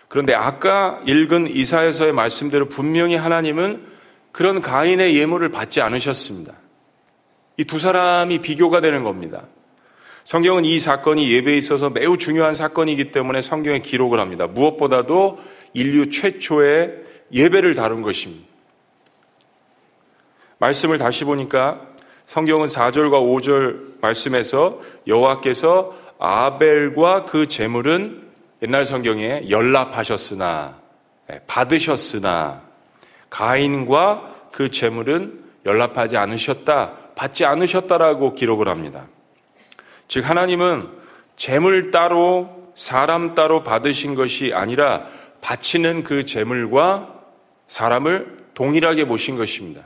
그런데 0.07 0.33
아까 0.33 1.03
읽은 1.05 1.55
이사에서의 1.55 2.13
말씀대로 2.13 2.67
분명히 2.67 3.15
하나님은 3.15 3.85
그런 4.31 4.59
가인의 4.59 5.15
예물을 5.15 5.49
받지 5.49 5.81
않으셨습니다. 5.81 6.58
이 7.59 7.65
두 7.65 7.77
사람이 7.77 8.39
비교가 8.39 8.79
되는 8.79 9.03
겁니다. 9.03 9.43
성경은 10.23 10.63
이 10.63 10.79
사건이 10.79 11.29
예배에 11.29 11.57
있어서 11.57 11.89
매우 11.89 12.17
중요한 12.17 12.55
사건이기 12.55 13.11
때문에 13.11 13.41
성경에 13.41 13.79
기록을 13.79 14.17
합니다. 14.17 14.47
무엇보다도 14.47 15.39
인류 15.73 16.09
최초의 16.09 16.95
예배를 17.33 17.75
다룬 17.75 18.01
것입니다. 18.01 18.47
말씀을 20.59 20.97
다시 20.99 21.25
보니까 21.25 21.81
성경은 22.25 22.67
4절과 22.67 23.11
5절 23.11 23.99
말씀에서 23.99 24.79
여호와께서 25.05 25.97
아벨과 26.17 27.25
그 27.25 27.49
재물은 27.49 28.23
옛날 28.61 28.85
성경에 28.85 29.49
연락하셨으나 29.49 30.77
예, 31.31 31.41
받으셨으나 31.45 32.61
가인과 33.29 34.49
그 34.53 34.71
재물은 34.71 35.43
연락하지 35.65 36.15
않으셨다, 36.17 37.08
받지 37.19 37.43
않으셨다라고 37.43 38.31
기록을 38.31 38.69
합니다. 38.69 39.09
즉 40.07 40.29
하나님은 40.29 40.87
재물 41.35 41.91
따로 41.91 42.71
사람 42.75 43.35
따로 43.35 43.61
받으신 43.61 44.15
것이 44.15 44.53
아니라 44.53 45.05
바치는 45.41 46.05
그 46.05 46.23
재물과 46.23 47.13
사람을 47.67 48.37
동일하게 48.53 49.05
보신 49.05 49.35
것입니다. 49.35 49.85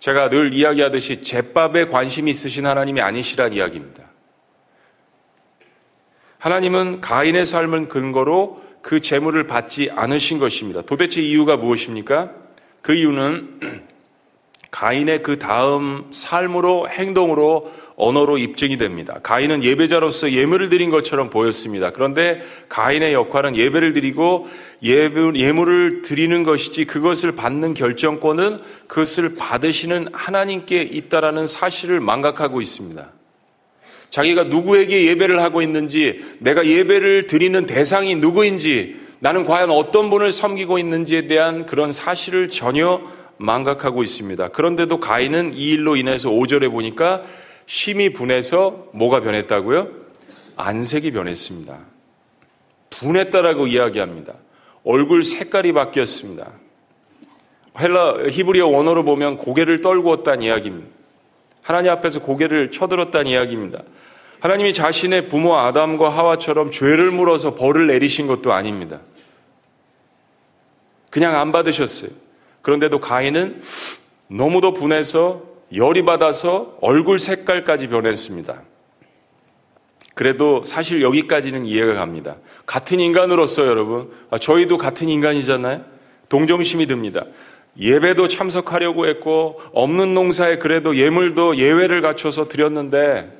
제가 0.00 0.30
늘 0.30 0.52
이야기하듯이 0.52 1.22
제밥에 1.22 1.86
관심이 1.86 2.28
있으신 2.28 2.66
하나님이 2.66 3.00
아니시란 3.00 3.52
이야기입니다. 3.52 4.02
하나님은 6.38 7.02
가인의 7.02 7.46
삶을 7.46 7.88
근거로 7.88 8.64
그 8.82 9.00
재물을 9.00 9.46
받지 9.46 9.90
않으신 9.92 10.40
것입니다. 10.40 10.82
도대체 10.82 11.22
이유가 11.22 11.56
무엇입니까? 11.56 12.32
그 12.82 12.94
이유는 12.94 13.84
가인의 14.74 15.22
그 15.22 15.38
다음 15.38 16.06
삶으로 16.10 16.88
행동으로 16.88 17.72
언어로 17.94 18.38
입증이 18.38 18.76
됩니다. 18.76 19.20
가인은 19.22 19.62
예배자로서 19.62 20.32
예물을 20.32 20.68
드린 20.68 20.90
것처럼 20.90 21.30
보였습니다. 21.30 21.92
그런데 21.92 22.42
가인의 22.68 23.12
역할은 23.12 23.54
예배를 23.54 23.92
드리고 23.92 24.48
예물을 24.82 26.02
드리는 26.02 26.42
것이지 26.42 26.86
그것을 26.86 27.36
받는 27.36 27.74
결정권은 27.74 28.58
그것을 28.88 29.36
받으시는 29.36 30.08
하나님께 30.12 30.82
있다라는 30.82 31.46
사실을 31.46 32.00
망각하고 32.00 32.60
있습니다. 32.60 33.12
자기가 34.10 34.44
누구에게 34.44 35.06
예배를 35.06 35.40
하고 35.40 35.62
있는지, 35.62 36.20
내가 36.40 36.66
예배를 36.66 37.28
드리는 37.28 37.64
대상이 37.64 38.16
누구인지, 38.16 38.96
나는 39.20 39.44
과연 39.44 39.70
어떤 39.70 40.10
분을 40.10 40.32
섬기고 40.32 40.78
있는지에 40.78 41.28
대한 41.28 41.64
그런 41.64 41.92
사실을 41.92 42.50
전혀 42.50 43.00
망각하고 43.38 44.02
있습니다. 44.02 44.48
그런데도 44.48 45.00
가인은 45.00 45.54
이 45.54 45.70
일로 45.70 45.96
인해서 45.96 46.30
5절에 46.30 46.70
보니까 46.70 47.22
심히 47.66 48.12
분해서 48.12 48.86
뭐가 48.92 49.20
변했다고요? 49.20 49.88
안색이 50.56 51.12
변했습니다. 51.12 51.78
분했다라고 52.90 53.66
이야기합니다. 53.66 54.34
얼굴 54.84 55.24
색깔이 55.24 55.72
바뀌었습니다. 55.72 56.52
헬라 57.78 58.28
히브리어 58.30 58.68
원어로 58.68 59.04
보면 59.04 59.38
고개를 59.38 59.80
떨구었다는 59.80 60.42
이야기입니다. 60.42 60.88
하나님 61.62 61.90
앞에서 61.92 62.20
고개를 62.20 62.70
쳐들었다는 62.70 63.26
이야기입니다. 63.26 63.82
하나님이 64.40 64.74
자신의 64.74 65.28
부모 65.28 65.56
아담과 65.56 66.10
하와처럼 66.10 66.70
죄를 66.70 67.10
물어서 67.10 67.54
벌을 67.54 67.86
내리신 67.86 68.26
것도 68.26 68.52
아닙니다. 68.52 69.00
그냥 71.10 71.34
안 71.34 71.50
받으셨어요. 71.50 72.10
그런데도 72.64 72.98
가인은 72.98 73.60
너무도 74.28 74.72
분해서 74.72 75.42
열이 75.76 76.04
받아서 76.06 76.78
얼굴 76.80 77.18
색깔까지 77.18 77.88
변했습니다. 77.88 78.62
그래도 80.14 80.64
사실 80.64 81.02
여기까지는 81.02 81.66
이해가 81.66 81.92
갑니다. 81.92 82.36
같은 82.64 83.00
인간으로서 83.00 83.66
여러분, 83.66 84.10
아, 84.30 84.38
저희도 84.38 84.78
같은 84.78 85.10
인간이잖아요? 85.10 85.84
동정심이 86.30 86.86
듭니다. 86.86 87.26
예배도 87.78 88.28
참석하려고 88.28 89.06
했고, 89.08 89.60
없는 89.74 90.14
농사에 90.14 90.56
그래도 90.56 90.96
예물도 90.96 91.58
예외를 91.58 92.00
갖춰서 92.00 92.48
드렸는데, 92.48 93.30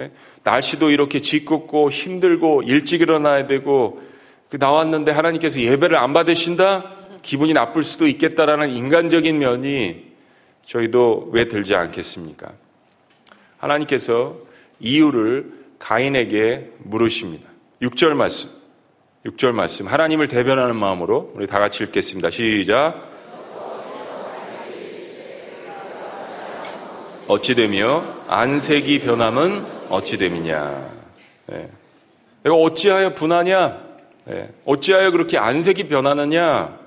예? 0.00 0.10
날씨도 0.42 0.90
이렇게 0.90 1.20
짓궂고 1.20 1.90
힘들고 1.90 2.64
일찍 2.66 3.00
일어나야 3.00 3.46
되고, 3.46 4.02
그 4.50 4.58
나왔는데 4.58 5.12
하나님께서 5.12 5.60
예배를 5.60 5.96
안 5.96 6.12
받으신다? 6.12 6.95
기분이 7.26 7.52
나쁠 7.54 7.82
수도 7.82 8.06
있겠다라는 8.06 8.70
인간적인 8.70 9.36
면이 9.36 10.12
저희도 10.64 11.30
왜 11.32 11.48
들지 11.48 11.74
않겠습니까? 11.74 12.52
하나님께서 13.58 14.36
이유를 14.78 15.52
가인에게 15.80 16.70
물으십니다. 16.78 17.48
6절 17.82 18.14
말씀. 18.14 18.48
6절 19.24 19.50
말씀. 19.54 19.88
하나님을 19.88 20.28
대변하는 20.28 20.76
마음으로 20.76 21.32
우리 21.34 21.48
다 21.48 21.58
같이 21.58 21.82
읽겠습니다. 21.82 22.30
시작. 22.30 23.10
어찌되며 27.26 28.22
안색이 28.28 29.00
변함은 29.00 29.66
어찌됨이냐. 29.88 30.90
네. 31.46 31.70
내가 32.44 32.54
어찌하여 32.54 33.16
분하냐? 33.16 33.82
네. 34.26 34.48
어찌하여 34.64 35.10
그렇게 35.10 35.38
안색이 35.38 35.88
변하느냐? 35.88 36.85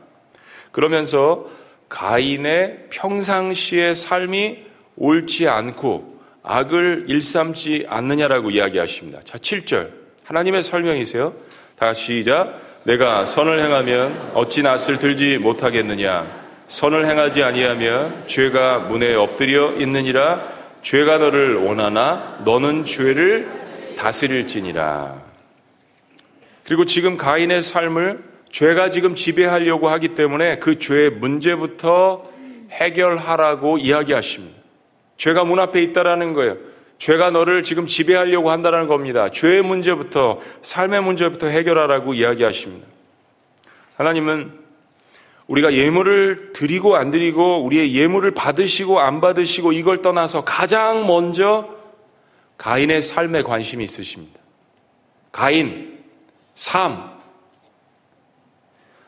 그러면서 0.79 1.45
가인의 1.89 2.85
평상시의 2.89 3.95
삶이 3.95 4.59
옳지 4.95 5.49
않고 5.49 6.21
악을 6.41 7.07
일삼지 7.09 7.85
않느냐라고 7.89 8.49
이야기하십니다. 8.49 9.19
자, 9.25 9.37
7절. 9.37 9.89
하나님의 10.23 10.63
설명이세요. 10.63 11.33
다 11.77 11.87
같이 11.87 12.19
시작. 12.19 12.61
내가 12.83 13.25
선을 13.25 13.59
행하면 13.59 14.31
어찌 14.35 14.63
낯을 14.63 14.99
들지 14.99 15.37
못하겠느냐. 15.37 16.33
선을 16.69 17.09
행하지 17.09 17.43
아니하면 17.43 18.23
죄가 18.27 18.79
문에 18.79 19.15
엎드려 19.15 19.73
있느니라. 19.73 20.47
죄가 20.81 21.17
너를 21.17 21.55
원하나 21.55 22.39
너는 22.45 22.85
죄를 22.85 23.49
다스릴지니라. 23.97 25.21
그리고 26.63 26.85
지금 26.85 27.17
가인의 27.17 27.63
삶을 27.63 28.28
죄가 28.51 28.89
지금 28.89 29.15
지배하려고 29.15 29.89
하기 29.89 30.15
때문에 30.15 30.59
그 30.59 30.79
죄의 30.79 31.11
문제부터 31.11 32.23
해결하라고 32.71 33.77
이야기하십니다. 33.77 34.59
죄가 35.17 35.43
문 35.43 35.59
앞에 35.59 35.81
있다라는 35.83 36.33
거예요. 36.33 36.57
죄가 36.97 37.31
너를 37.31 37.63
지금 37.63 37.87
지배하려고 37.87 38.51
한다는 38.51 38.87
겁니다. 38.87 39.29
죄의 39.31 39.61
문제부터 39.61 40.41
삶의 40.61 41.01
문제부터 41.01 41.47
해결하라고 41.47 42.13
이야기하십니다. 42.13 42.85
하나님은 43.95 44.59
우리가 45.47 45.73
예물을 45.73 46.51
드리고 46.53 46.95
안 46.95 47.09
드리고 47.09 47.63
우리의 47.63 47.95
예물을 47.95 48.31
받으시고 48.31 48.99
안 48.99 49.19
받으시고 49.19 49.71
이걸 49.71 50.01
떠나서 50.01 50.43
가장 50.43 51.07
먼저 51.07 51.69
가인의 52.57 53.01
삶에 53.01 53.41
관심이 53.41 53.83
있으십니다. 53.83 54.39
가인, 55.31 55.99
삶, 56.55 57.18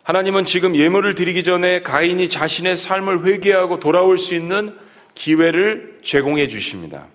하나님은 0.03 0.45
지금 0.45 0.75
예물을 0.75 1.13
드리기 1.15 1.43
전에 1.43 1.83
가인이 1.83 2.27
자신의 2.27 2.75
삶을 2.75 3.25
회개하고 3.25 3.79
돌아올 3.79 4.17
수 4.17 4.33
있는 4.33 4.75
기회를 5.13 5.99
제공해 6.01 6.47
주십니다. 6.47 7.07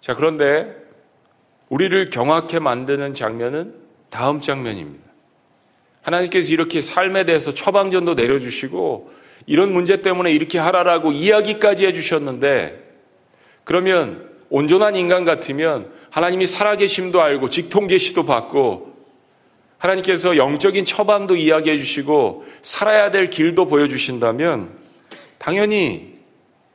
자, 0.00 0.14
그런데 0.14 0.74
우리를 1.68 2.10
경악해 2.10 2.58
만드는 2.58 3.14
장면은 3.14 3.74
다음 4.08 4.40
장면입니다. 4.40 5.08
하나님께서 6.02 6.52
이렇게 6.52 6.82
삶에 6.82 7.24
대해서 7.24 7.54
처방전도 7.54 8.14
내려주시고 8.14 9.12
이런 9.46 9.72
문제 9.72 10.02
때문에 10.02 10.32
이렇게 10.32 10.58
하라라고 10.58 11.12
이야기까지 11.12 11.86
해주셨는데 11.86 12.90
그러면 13.64 14.28
온전한 14.48 14.96
인간 14.96 15.24
같으면 15.24 15.92
하나님이 16.10 16.48
살아계심도 16.48 17.22
알고 17.22 17.50
직통계시도 17.50 18.26
받고 18.26 18.89
하나님께서 19.80 20.36
영적인 20.36 20.84
처방도 20.84 21.36
이야기해 21.36 21.78
주시고 21.78 22.44
살아야 22.62 23.10
될 23.10 23.30
길도 23.30 23.66
보여주신다면 23.66 24.70
당연히 25.38 26.20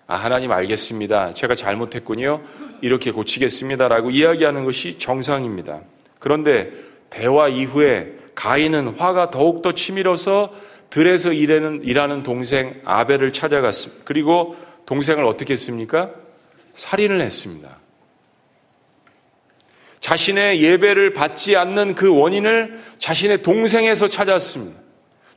아, 0.07 0.15
하나님 0.15 0.51
알겠습니다. 0.51 1.33
제가 1.33 1.55
잘못했군요. 1.55 2.41
이렇게 2.81 3.11
고치겠습니다라고 3.11 4.11
이야기하는 4.11 4.65
것이 4.65 4.97
정상입니다. 4.99 5.81
그런데 6.19 6.71
대화 7.09 7.47
이후에 7.47 8.13
가인은 8.35 8.89
화가 8.97 9.31
더욱더 9.31 9.73
치밀어서 9.73 10.51
들에서 10.89 11.31
일하는, 11.31 11.81
일하는 11.83 12.23
동생 12.23 12.81
아벨을 12.85 13.33
찾아갔습니다. 13.33 14.03
그리고 14.05 14.55
동생을 14.85 15.23
어떻게 15.25 15.53
했습니까? 15.53 16.11
살인을 16.75 17.21
했습니다. 17.21 17.77
자신의 20.05 20.61
예배를 20.61 21.13
받지 21.13 21.55
않는 21.55 21.95
그 21.95 22.15
원인을 22.15 22.79
자신의 22.99 23.41
동생에서 23.41 24.07
찾았습니다. 24.07 24.79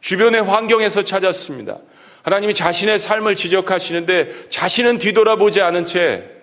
주변의 0.00 0.42
환경에서 0.42 1.04
찾았습니다. 1.04 1.78
하나님이 2.22 2.52
자신의 2.52 2.98
삶을 2.98 3.34
지적하시는데 3.34 4.50
자신은 4.50 4.98
뒤돌아보지 4.98 5.62
않은 5.62 5.86
채 5.86 6.38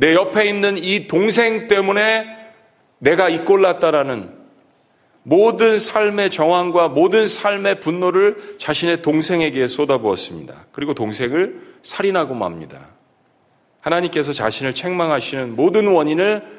내 0.00 0.14
옆에 0.14 0.48
있는 0.48 0.78
이 0.78 1.08
동생 1.08 1.66
때문에 1.66 2.24
내가 2.98 3.28
이꼴났다라는 3.28 4.30
모든 5.24 5.80
삶의 5.80 6.30
정황과 6.30 6.88
모든 6.88 7.26
삶의 7.26 7.80
분노를 7.80 8.56
자신의 8.58 9.02
동생에게 9.02 9.66
쏟아부었습니다. 9.66 10.66
그리고 10.70 10.94
동생을 10.94 11.62
살인하고 11.82 12.34
맙니다. 12.34 12.90
하나님께서 13.80 14.32
자신을 14.32 14.74
책망하시는 14.74 15.56
모든 15.56 15.88
원인을 15.88 16.58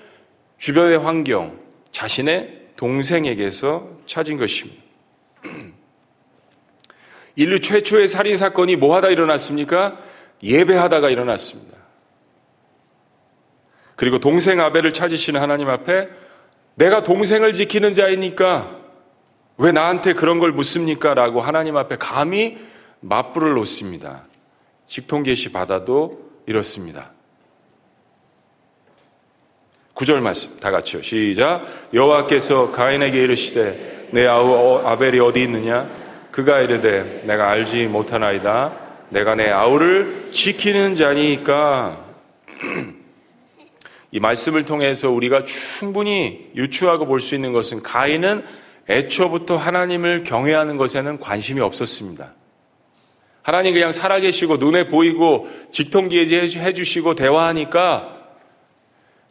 주변의 0.60 1.00
환경, 1.00 1.58
자신의 1.92 2.68
동생에게서 2.76 3.90
찾은 4.06 4.38
것입니다. 4.38 4.82
인류 7.36 7.62
최초의 7.62 8.08
살인 8.08 8.38
사건이 8.38 8.76
뭐 8.76 8.96
하다 8.96 9.10
일어났습니까? 9.10 9.98
예배하다가 10.44 11.10
일어났습니다. 11.10 11.78
그리고 13.96 14.20
동생 14.20 14.62
아벨을 14.62 14.94
찾으시는 14.94 15.42
하나님 15.42 15.70
앞에 15.70 16.10
내가 16.76 17.04
동생을 17.04 17.54
지키는 17.54 17.94
자이니까 17.94 18.78
왜 19.58 19.72
나한테 19.74 20.14
그런 20.14 20.40
걸 20.40 20.54
묻습니까? 20.54 21.14
라고 21.14 21.42
하나님 21.42 21.76
앞에 21.76 21.98
감히 21.98 22.58
맞불을 23.02 23.54
놓습니다. 23.56 24.26
직통 24.88 25.24
계시 25.24 25.52
받아도 25.52 26.32
이렇습니다. 26.46 27.12
구절 30.00 30.22
말씀 30.22 30.58
다 30.62 30.72
같이요. 30.72 31.02
시작. 31.02 31.66
여호와께서 31.94 32.72
가인에게 32.72 33.22
이르시되 33.22 34.08
내 34.12 34.26
아우 34.28 34.78
아벨이 34.78 35.20
어디 35.20 35.44
있느냐? 35.44 35.90
그가 36.32 36.62
이르되 36.62 37.24
내가 37.26 37.50
알지 37.50 37.88
못하나이다. 37.88 38.78
내가 39.10 39.36
내 39.36 39.50
아우를 39.50 40.32
지키는 40.32 40.96
자니까. 40.96 42.06
이 44.12 44.22
말씀을 44.22 44.64
통해서 44.64 45.10
우리가 45.10 45.44
충분히 45.44 46.50
유추하고 46.56 47.06
볼 47.06 47.20
수 47.20 47.36
있는 47.36 47.52
것은 47.52 47.84
가인은 47.84 48.46
애초부터 48.90 49.58
하나님을 49.58 50.24
경외하는 50.24 50.78
것에는 50.78 51.20
관심이 51.20 51.60
없었습니다. 51.60 52.36
하나님 53.42 53.74
그냥 53.74 53.92
살아계시고 53.92 54.58
눈에 54.58 54.88
보이고 54.88 55.50
직통기에 55.74 56.24
해주시고 56.24 57.16
대화하니까 57.16 58.19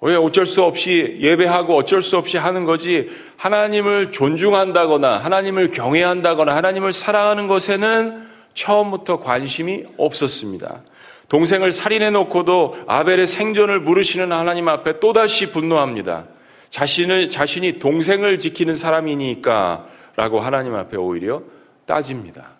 왜 0.00 0.14
어쩔 0.14 0.46
수 0.46 0.62
없이 0.62 1.18
예배하고 1.20 1.76
어쩔 1.76 2.02
수 2.02 2.16
없이 2.16 2.36
하는 2.36 2.64
거지 2.64 3.10
하나님을 3.36 4.12
존중한다거나 4.12 5.18
하나님을 5.18 5.72
경외한다거나 5.72 6.54
하나님을 6.54 6.92
사랑하는 6.92 7.48
것에는 7.48 8.28
처음부터 8.54 9.20
관심이 9.20 9.84
없었습니다. 9.96 10.82
동생을 11.28 11.72
살인해 11.72 12.10
놓고도 12.10 12.78
아벨의 12.86 13.26
생존을 13.26 13.80
물으시는 13.80 14.32
하나님 14.32 14.68
앞에 14.68 14.98
또다시 15.00 15.52
분노합니다. 15.52 16.26
자신을, 16.70 17.30
자신이 17.30 17.78
동생을 17.78 18.38
지키는 18.38 18.76
사람이니까 18.76 19.88
라고 20.16 20.40
하나님 20.40 20.74
앞에 20.74 20.96
오히려 20.96 21.42
따집니다. 21.86 22.50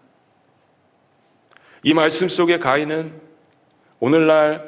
이 1.82 1.94
말씀 1.94 2.28
속에 2.28 2.58
가인은 2.58 3.12
오늘날 4.00 4.67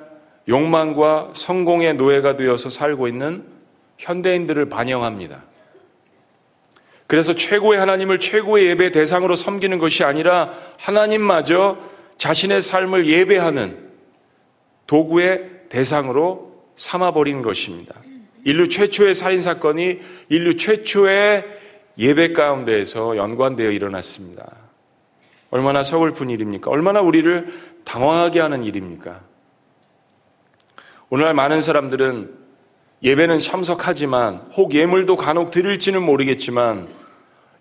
욕망과 0.50 1.30
성공의 1.32 1.94
노예가 1.94 2.36
되어서 2.36 2.68
살고 2.68 3.08
있는 3.08 3.44
현대인들을 3.98 4.68
반영합니다. 4.68 5.44
그래서 7.06 7.34
최고의 7.34 7.78
하나님을 7.78 8.20
최고의 8.20 8.66
예배 8.66 8.92
대상으로 8.92 9.36
섬기는 9.36 9.78
것이 9.78 10.04
아니라 10.04 10.52
하나님마저 10.78 11.78
자신의 12.18 12.62
삶을 12.62 13.06
예배하는 13.06 13.90
도구의 14.86 15.50
대상으로 15.68 16.64
삼아버린 16.76 17.42
것입니다. 17.42 17.94
인류 18.44 18.68
최초의 18.68 19.14
살인사건이 19.14 20.00
인류 20.28 20.56
최초의 20.56 21.44
예배 21.98 22.32
가운데에서 22.32 23.16
연관되어 23.16 23.70
일어났습니다. 23.70 24.50
얼마나 25.50 25.82
서글픈 25.82 26.30
일입니까? 26.30 26.70
얼마나 26.70 27.00
우리를 27.00 27.48
당황하게 27.84 28.40
하는 28.40 28.64
일입니까? 28.64 29.29
오늘날 31.12 31.34
많은 31.34 31.60
사람들은 31.60 32.30
예배는 33.02 33.40
참석하지만 33.40 34.42
혹 34.56 34.72
예물도 34.74 35.16
간혹 35.16 35.50
드릴지는 35.50 36.04
모르겠지만 36.04 36.86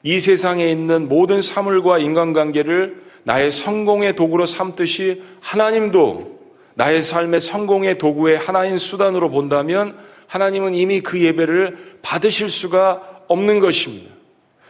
이 0.03 0.19
세상에 0.19 0.69
있는 0.69 1.09
모든 1.09 1.41
사물과 1.41 1.97
인간관계를 1.97 3.01
나의 3.23 3.49
성공의 3.49 4.15
도구로 4.15 4.45
삼듯이 4.45 5.23
하나님도 5.39 6.39
나의 6.75 7.01
삶의 7.01 7.39
성공의 7.39 7.97
도구의 7.97 8.37
하나인 8.37 8.77
수단으로 8.77 9.31
본다면 9.31 9.97
하나님은 10.27 10.75
이미 10.75 11.01
그 11.01 11.19
예배를 11.19 11.97
받으실 12.03 12.51
수가 12.51 13.23
없는 13.27 13.59
것입니다. 13.59 14.11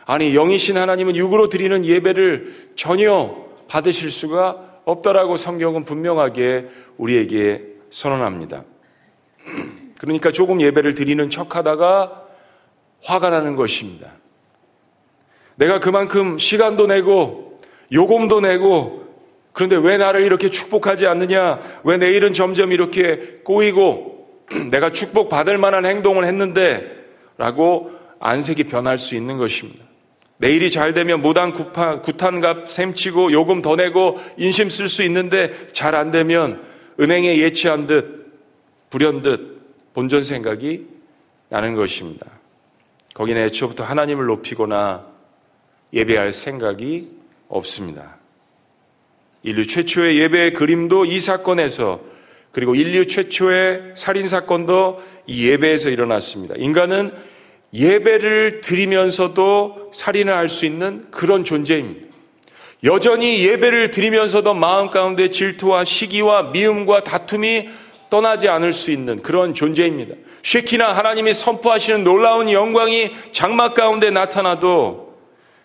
아니, 0.05 0.31
영이신 0.31 0.77
하나님은 0.77 1.17
육으로 1.17 1.49
드리는 1.49 1.83
예배를 1.83 2.69
전혀 2.77 3.45
받으실 3.67 4.09
수가 4.09 4.81
없다라고 4.85 5.35
성경은 5.35 5.83
분명하게 5.83 6.69
우리에게 6.97 7.68
선언합니다. 7.89 8.63
그러니까 9.97 10.32
조금 10.32 10.62
예배를 10.62 10.93
드리는 10.93 11.30
척 11.30 11.56
하다가 11.56 12.28
화가 13.04 13.30
나는 13.30 13.56
것입니다. 13.56 14.13
내가 15.56 15.80
그만큼 15.80 16.38
시간도 16.38 16.88
내고 16.88 17.60
요금도 17.91 18.41
내고 18.41 19.08
그런데 19.52 19.75
왜 19.75 19.97
나를 19.97 20.23
이렇게 20.23 20.49
축복하지 20.49 21.08
않느냐? 21.08 21.60
왜 21.84 21.97
내 21.97 22.12
일은 22.12 22.34
점점 22.34 22.71
이렇게 22.71 23.39
꼬이고 23.43 24.28
내가 24.71 24.89
축복받을 24.91 25.58
만한 25.58 25.86
행동을 25.86 26.25
했는데 26.25 26.86
라고 27.38 27.91
안색이 28.19 28.65
변할 28.65 28.97
수 28.97 29.15
있는 29.15 29.38
것입니다. 29.38 29.84
내일이 30.38 30.71
잘 30.71 30.93
되면 30.93 31.21
무단 31.21 31.52
구탄값 31.52 32.71
셈치고 32.71 33.34
요금 33.34 33.62
더 33.62 33.75
내고 33.75 34.17
인심 34.38 34.69
쓸 34.69 34.88
수 34.88 35.04
있는데 35.04 35.67
잘 35.73 35.95
안 35.95 36.12
되면 36.12 36.62
은행에 36.99 37.38
예치한 37.39 37.88
듯 37.88 38.33
불현듯 38.89 39.93
본전 39.93 40.23
생각이 40.23 40.88
나는 41.49 41.75
것입니다. 41.75 42.25
거기는 43.13 43.41
애초부터 43.43 43.83
하나님을 43.83 44.25
높이거나 44.25 45.05
예배할 45.93 46.33
생각이 46.33 47.09
없습니다. 47.47 48.17
인류 49.43 49.65
최초의 49.65 50.19
예배의 50.19 50.53
그림도 50.53 51.05
이 51.05 51.19
사건에서 51.19 52.01
그리고 52.51 52.75
인류 52.75 53.07
최초의 53.07 53.93
살인 53.95 54.27
사건도 54.27 55.01
이 55.27 55.47
예배에서 55.47 55.89
일어났습니다. 55.89 56.55
인간은 56.57 57.13
예배를 57.73 58.62
드리면서도 58.62 59.91
살인을 59.93 60.33
할 60.33 60.49
수 60.49 60.65
있는 60.65 61.09
그런 61.12 61.43
존재입니다. 61.43 62.09
여전히 62.83 63.45
예배를 63.45 63.91
드리면서도 63.91 64.53
마음 64.53 64.89
가운데 64.89 65.31
질투와 65.31 65.83
시기와 65.83 66.43
미움과 66.51 67.03
다툼이 67.03 67.69
떠나지 68.09 68.47
않을 68.49 68.73
수 68.73 68.91
있는 68.91 69.21
그런 69.21 69.53
존재입니다. 69.53 70.15
쉐키나 70.43 70.95
하나님이 70.95 71.33
선포하시는 71.33 72.03
놀라운 72.03 72.49
영광이 72.49 73.11
장막 73.33 73.73
가운데 73.73 74.09
나타나도 74.09 75.17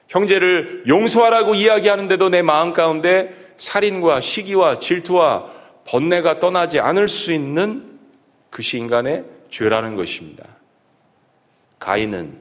형제를 0.08 0.84
용서하라고 0.86 1.54
이야기하는데도 1.54 2.28
내 2.28 2.42
마음 2.42 2.72
가운데 2.72 3.34
살인과 3.56 4.20
시기와 4.20 4.78
질투와 4.78 5.46
번뇌가 5.86 6.38
떠나지 6.40 6.80
않을 6.80 7.08
수 7.08 7.32
있는 7.32 7.98
그것이 8.50 8.78
인간의 8.78 9.24
죄라는 9.50 9.96
것입니다. 9.96 10.44
가인은 11.78 12.38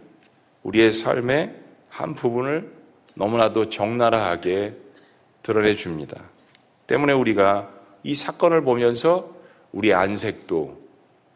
우리의 0.63 0.93
삶의 0.93 1.53
한 1.89 2.15
부분을 2.15 2.82
너무나도 3.15 3.69
적나라하게 3.69 4.75
드러내 5.41 5.75
줍니다. 5.75 6.21
때문에 6.87 7.13
우리가 7.13 7.69
이 8.03 8.15
사건을 8.15 8.61
보면서 8.61 9.33
우리 9.71 9.93
안색도 9.93 10.81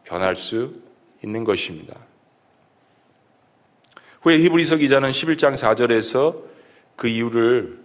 변할 0.04 0.36
수 0.36 0.74
있는 1.22 1.44
것입니다. 1.44 1.94
후에 4.22 4.38
히브리서 4.38 4.76
기자는 4.76 5.10
11장 5.10 5.54
4절에서 5.54 6.42
그 6.96 7.08
이유를 7.08 7.78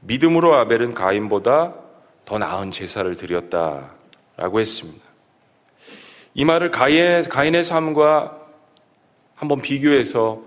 믿음으로 0.00 0.54
아벨은 0.54 0.94
가인보다 0.94 1.74
더 2.24 2.38
나은 2.38 2.70
제사를 2.70 3.16
드렸다라고 3.16 4.60
했습니다. 4.60 5.04
이 6.34 6.44
말을 6.44 6.70
가인의, 6.70 7.24
가인의 7.24 7.64
삶과 7.64 8.38
한번 9.36 9.62
비교해서 9.62 10.42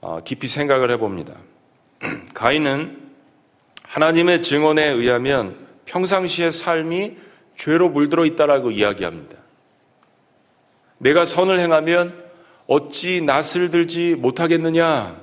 어, 0.00 0.20
깊이 0.24 0.48
생각을 0.48 0.90
해봅니다. 0.92 1.34
가인은 2.34 2.98
하나님의 3.84 4.42
증언에 4.42 4.88
의하면 4.88 5.56
평상시의 5.84 6.52
삶이 6.52 7.16
죄로 7.56 7.88
물들어 7.88 8.24
있다라고 8.24 8.70
이야기합니다. 8.70 9.36
내가 10.98 11.24
선을 11.24 11.60
행하면 11.60 12.22
어찌 12.66 13.20
낯을 13.20 13.70
들지 13.70 14.14
못하겠느냐? 14.14 15.20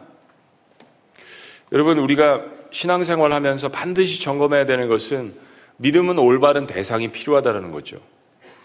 여러분, 1.71 1.97
우리가 1.99 2.43
신앙생활 2.71 3.31
하면서 3.31 3.69
반드시 3.69 4.21
점검해야 4.21 4.65
되는 4.65 4.87
것은 4.87 5.33
믿음은 5.77 6.19
올바른 6.19 6.67
대상이 6.67 7.07
필요하다는 7.07 7.71
거죠. 7.71 7.99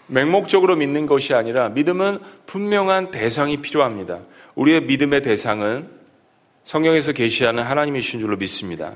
맹목적으로 0.07 0.75
믿는 0.75 1.05
것이 1.05 1.33
아니라 1.33 1.69
믿음은 1.69 2.19
분명한 2.45 3.11
대상이 3.11 3.57
필요합니다. 3.57 4.19
우리의 4.53 4.81
믿음의 4.81 5.23
대상은 5.23 5.89
성경에서 6.65 7.11
계시하는 7.11 7.63
하나님이신 7.63 8.19
줄로 8.19 8.35
믿습니다. 8.37 8.91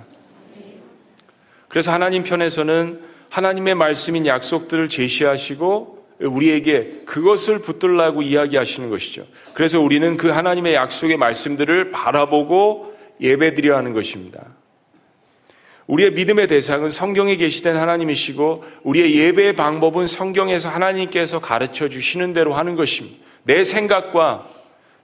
그래서 1.67 1.91
하나님 1.91 2.23
편에서는 2.23 2.99
하나님의 3.29 3.75
말씀인 3.75 4.25
약속들을 4.25 4.89
제시하시고 4.89 6.07
우리에게 6.19 7.03
그것을 7.05 7.59
붙들라고 7.59 8.23
이야기하시는 8.23 8.89
것이죠. 8.89 9.25
그래서 9.53 9.79
우리는 9.79 10.17
그 10.17 10.29
하나님의 10.29 10.73
약속의 10.73 11.17
말씀들을 11.17 11.91
바라보고 11.91 12.95
예배드려 13.21 13.77
하는 13.77 13.93
것입니다. 13.93 14.41
우리의 15.85 16.13
믿음의 16.13 16.47
대상은 16.47 16.89
성경에 16.89 17.35
계시된 17.35 17.75
하나님이시고 17.75 18.63
우리의 18.81 19.15
예배의 19.15 19.55
방법은 19.55 20.07
성경에서 20.07 20.69
하나님께서 20.69 21.39
가르쳐 21.39 21.87
주시는 21.87 22.33
대로 22.33 22.55
하는 22.55 22.75
것입니다. 22.75 23.17
내 23.43 23.63
생각과 23.63 24.58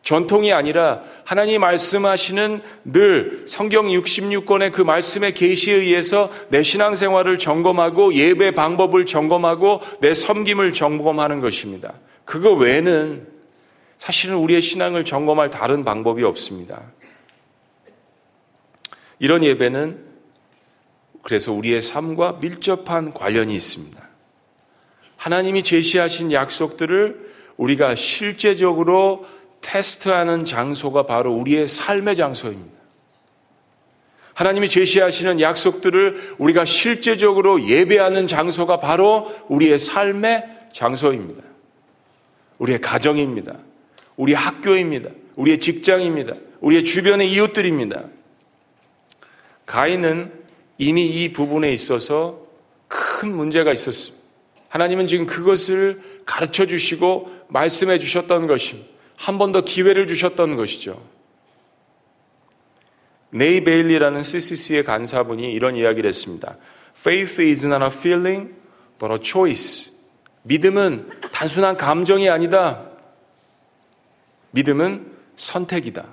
전통이 0.06 0.54
아니라 0.54 1.02
하나님 1.24 1.62
말씀하시는 1.62 2.62
늘 2.84 3.44
성경 3.48 3.88
66권의 3.88 4.72
그 4.72 4.84
말씀의 4.84 5.34
계시에 5.34 5.74
의해서 5.74 6.32
내 6.50 6.62
신앙생활을 6.62 7.40
점검하고 7.40 8.14
예배 8.14 8.52
방법을 8.52 9.08
점검하고 9.08 9.82
내 10.02 10.14
섬김을 10.14 10.76
점검하는 10.76 11.42
것입니다. 11.42 11.96
그거 12.24 12.54
외에는 12.54 13.28
사실은 13.98 14.36
우리의 14.36 14.62
신앙을 14.62 15.06
점검할 15.06 15.50
다른 15.50 15.84
방법이 15.84 16.24
없습니다. 16.24 16.84
이런 19.18 19.44
예배는 19.44 20.06
그래서 21.24 21.52
우리의 21.52 21.82
삶과 21.82 22.38
밀접한 22.42 23.12
관련이 23.12 23.56
있습니다. 23.56 24.08
하나님이 25.18 25.64
제시하신 25.64 26.32
약속들을 26.32 27.34
우리가 27.58 27.96
실제적으로 27.96 29.26
테스트하는 29.66 30.46
장소가 30.46 31.08
바로 31.08 31.34
우리의 31.34 31.68
삶의 31.68 32.16
장소입니다. 32.16 32.76
하나님이 34.36 34.70
제시하시는 34.70 35.40
약속들을 35.40 36.36
우리가 36.38 36.66
실제적으로 36.66 37.68
예배하는 37.68 38.28
장소가 38.28 38.80
바로 38.80 39.34
우리의 39.48 39.80
삶의 39.80 40.44
장소입니다. 40.72 41.42
우리의 42.60 42.80
가정입니다. 42.80 43.58
우리 44.18 44.34
학교입니다. 44.34 45.10
우리의 45.36 45.60
직장입니다. 45.60 46.36
우리의 46.62 46.84
주변의 46.86 47.32
이웃들입니다. 47.32 48.04
가인은 49.66 50.32
이미 50.78 51.06
이 51.08 51.34
부분에 51.34 51.72
있어서 51.74 52.46
큰 52.88 53.36
문제가 53.36 53.72
있었습니다. 53.74 54.24
하나님은 54.70 55.08
지금 55.08 55.26
그것을 55.26 56.02
가르쳐 56.26 56.66
주시고 56.66 57.32
말씀해 57.48 57.98
주셨던 58.00 58.48
것입니다. 58.48 58.95
한 59.18 59.38
번 59.38 59.52
더 59.52 59.62
기회를 59.62 60.08
주셨던 60.08 60.56
것이죠. 60.56 61.02
네이 63.32 63.64
베일리라는 63.64 64.24
CCC의 64.24 64.84
간사분이 64.84 65.52
이런 65.52 65.76
이야기를 65.76 66.08
했습니다. 66.08 66.58
Faith 66.98 67.42
is 67.42 67.66
not 67.66 67.84
a 67.84 67.90
feeling, 67.92 68.54
but 69.00 69.14
a 69.14 69.20
choice. 69.22 69.94
믿음은 70.44 71.10
단순한 71.32 71.76
감정이 71.78 72.30
아니다. 72.30 72.86
믿음은 74.52 75.12
선택이다. 75.36 76.06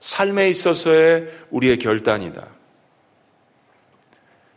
삶에 0.00 0.50
있어서의 0.50 1.28
우리의 1.50 1.78
결단이다. 1.78 2.46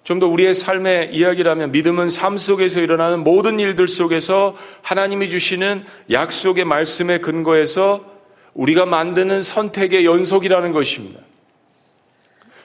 좀 0.06 0.20
더 0.20 0.28
우리의 0.28 0.54
삶의 0.54 1.10
이야기라면 1.14 1.72
믿음은 1.72 2.12
삶 2.12 2.38
속에서 2.38 2.80
일어나는 2.80 3.24
모든 3.24 3.60
일들 3.60 3.88
속에서 3.88 4.56
하나님이 4.84 5.32
주시는 5.32 5.84
약속의 6.12 6.64
말씀에 6.64 7.18
근거해서 7.18 8.06
우리가 8.54 8.86
만드는 8.86 9.42
선택의 9.42 10.06
연속이라는 10.06 10.72
것입니다. 10.72 11.20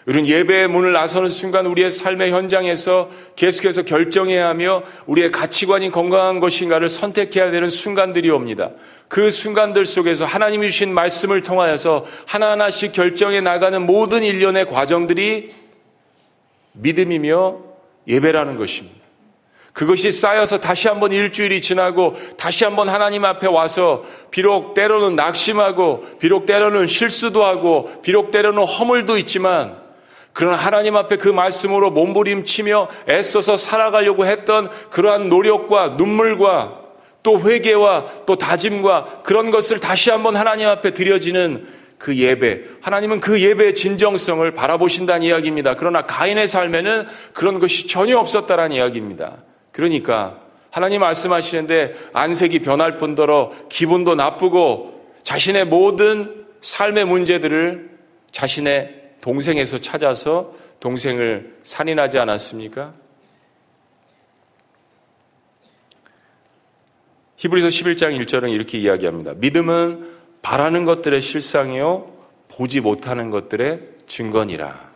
우리는 0.06 0.26
예배의 0.26 0.68
문을 0.68 0.92
나서는 0.92 1.30
순간 1.30 1.64
우리의 1.66 1.90
삶의 1.90 2.30
현장에서 2.30 3.10
계속해서 3.36 3.82
결정해야 3.82 4.48
하며 4.48 4.82
우리의 5.06 5.32
가치관이 5.32 5.90
건강한 5.90 6.40
것인가를 6.40 6.90
선택해야 6.90 7.50
되는 7.50 7.70
순간들이 7.70 8.28
옵니다. 8.30 8.70
그 9.08 9.30
순간들 9.30 9.86
속에서 9.86 10.26
하나님이 10.26 10.70
주신 10.70 10.92
말씀을 10.92 11.42
통하여서 11.42 12.06
하나하나씩 12.26 12.92
결정해 12.92 13.40
나가는 13.40 13.80
모든 13.84 14.22
일련의 14.22 14.66
과정들이 14.66 15.59
믿음이며 16.72 17.58
예배라는 18.06 18.56
것입니다. 18.56 19.00
그것이 19.72 20.10
쌓여서 20.10 20.60
다시 20.60 20.88
한번 20.88 21.12
일주일이 21.12 21.62
지나고 21.62 22.16
다시 22.36 22.64
한번 22.64 22.88
하나님 22.88 23.24
앞에 23.24 23.46
와서 23.46 24.04
비록 24.30 24.74
때로는 24.74 25.14
낙심하고 25.14 26.18
비록 26.18 26.44
때로는 26.46 26.86
실수도 26.86 27.44
하고 27.44 27.90
비록 28.02 28.30
때로는 28.30 28.64
허물도 28.64 29.16
있지만 29.18 29.78
그러나 30.32 30.56
하나님 30.56 30.96
앞에 30.96 31.16
그 31.16 31.28
말씀으로 31.28 31.90
몸부림치며 31.90 32.88
애써서 33.10 33.56
살아가려고 33.56 34.26
했던 34.26 34.70
그러한 34.90 35.28
노력과 35.28 35.94
눈물과 35.96 36.80
또 37.22 37.40
회개와 37.40 38.24
또 38.26 38.36
다짐과 38.36 39.22
그런 39.22 39.50
것을 39.50 39.78
다시 39.78 40.10
한번 40.10 40.36
하나님 40.36 40.68
앞에 40.68 40.92
드려지는 40.92 41.66
그 42.00 42.16
예배. 42.16 42.64
하나님은 42.80 43.20
그 43.20 43.42
예배의 43.42 43.74
진정성을 43.74 44.50
바라보신다는 44.54 45.22
이야기입니다. 45.22 45.74
그러나 45.76 46.06
가인의 46.06 46.48
삶에는 46.48 47.06
그런 47.34 47.58
것이 47.58 47.86
전혀 47.86 48.18
없었다는 48.18 48.72
이야기입니다. 48.72 49.44
그러니까 49.70 50.40
하나님 50.70 51.02
말씀하시는데 51.02 51.94
안색이 52.14 52.60
변할 52.60 52.96
뿐더러 52.96 53.52
기분도 53.68 54.14
나쁘고 54.14 55.10
자신의 55.24 55.66
모든 55.66 56.46
삶의 56.62 57.04
문제들을 57.04 57.90
자신의 58.30 59.10
동생에서 59.20 59.82
찾아서 59.82 60.54
동생을 60.80 61.58
살인하지 61.62 62.18
않았습니까? 62.18 62.94
히브리서 67.36 67.68
11장 67.68 68.18
1절은 68.24 68.50
이렇게 68.54 68.78
이야기합니다. 68.78 69.34
믿음은 69.34 70.19
바라는 70.42 70.84
것들의 70.84 71.20
실상이요 71.20 72.12
보지 72.48 72.80
못하는 72.80 73.30
것들의 73.30 73.80
증거니라. 74.06 74.90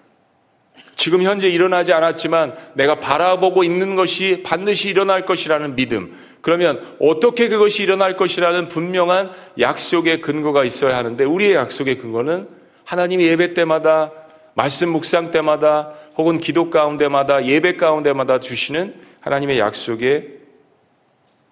지금 0.97 1.23
현재 1.23 1.49
일어나지 1.49 1.93
않았지만 1.93 2.55
내가 2.75 3.01
바라보고 3.01 3.65
있는 3.65 3.95
것이 3.97 4.43
반드시 4.45 4.89
일어날 4.89 5.27
것이라는 5.27 5.77
믿음. 5.77 6.17
그러면 6.41 6.97
어떻게 7.01 7.49
그것이 7.49 7.83
일어날 7.83 8.17
것이라는 8.17 8.69
분명한 8.69 9.33
약속의 9.59 10.21
근거가 10.21 10.65
있어야 10.65 10.97
하는데 10.97 11.25
우리의 11.25 11.55
약속의 11.55 11.99
근거는 11.99 12.49
하나님이 12.85 13.25
예배 13.27 13.55
때마다 13.55 14.13
말씀 14.55 14.91
묵상 14.91 15.31
때마다 15.31 15.93
혹은 16.17 16.39
기도 16.39 16.71
가운데마다 16.71 17.45
예배 17.45 17.77
가운데마다 17.77 18.41
주시는 18.41 18.95
하나님의 19.21 19.59
약속의 19.59 20.29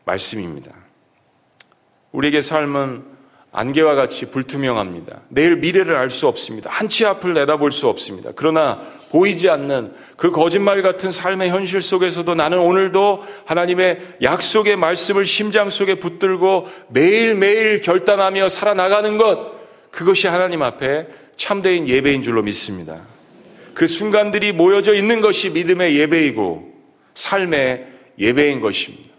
말씀입니다. 0.05 0.73
우리에게 2.13 2.43
삶은 2.43 3.12
안개와 3.53 3.95
같이 3.95 4.31
불투명합니다. 4.31 5.21
내일 5.29 5.57
미래를 5.57 5.95
알 5.95 6.11
수 6.11 6.27
없습니다. 6.27 6.71
한 6.71 6.89
치 6.89 7.05
앞을 7.05 7.35
내다볼 7.35 7.71
수 7.71 7.89
없습니다. 7.89 8.31
그러나 8.35 8.81
보이지 9.11 9.51
않는 9.51 9.93
그 10.17 10.31
거짓말 10.31 10.83
같은 10.83 11.11
삶의 11.11 11.51
현실 11.51 11.83
속에서도 11.83 12.35
나는 12.35 12.59
오늘도 12.59 13.23
하나님의 13.45 14.01
약속의 14.23 14.77
말씀을 14.77 15.27
심장 15.27 15.69
속에 15.69 15.97
붙들고 15.97 16.67
매일매일 16.89 17.81
결단하며 17.81 18.49
살아나가는 18.49 19.19
것, 19.19 19.53
그것이 19.91 20.29
하나님 20.29 20.63
앞에 20.63 21.09
참된 21.37 21.89
예배인 21.89 22.23
줄로 22.23 22.43
믿습니다. 22.43 23.03
그 23.75 23.87
순간들이 23.87 24.53
모여져 24.53 24.95
있는 24.95 25.21
것이 25.21 25.51
믿음의 25.51 25.99
예배이고 25.99 26.73
삶의 27.15 27.87
예배인 28.19 28.61
것입니다. 28.61 29.12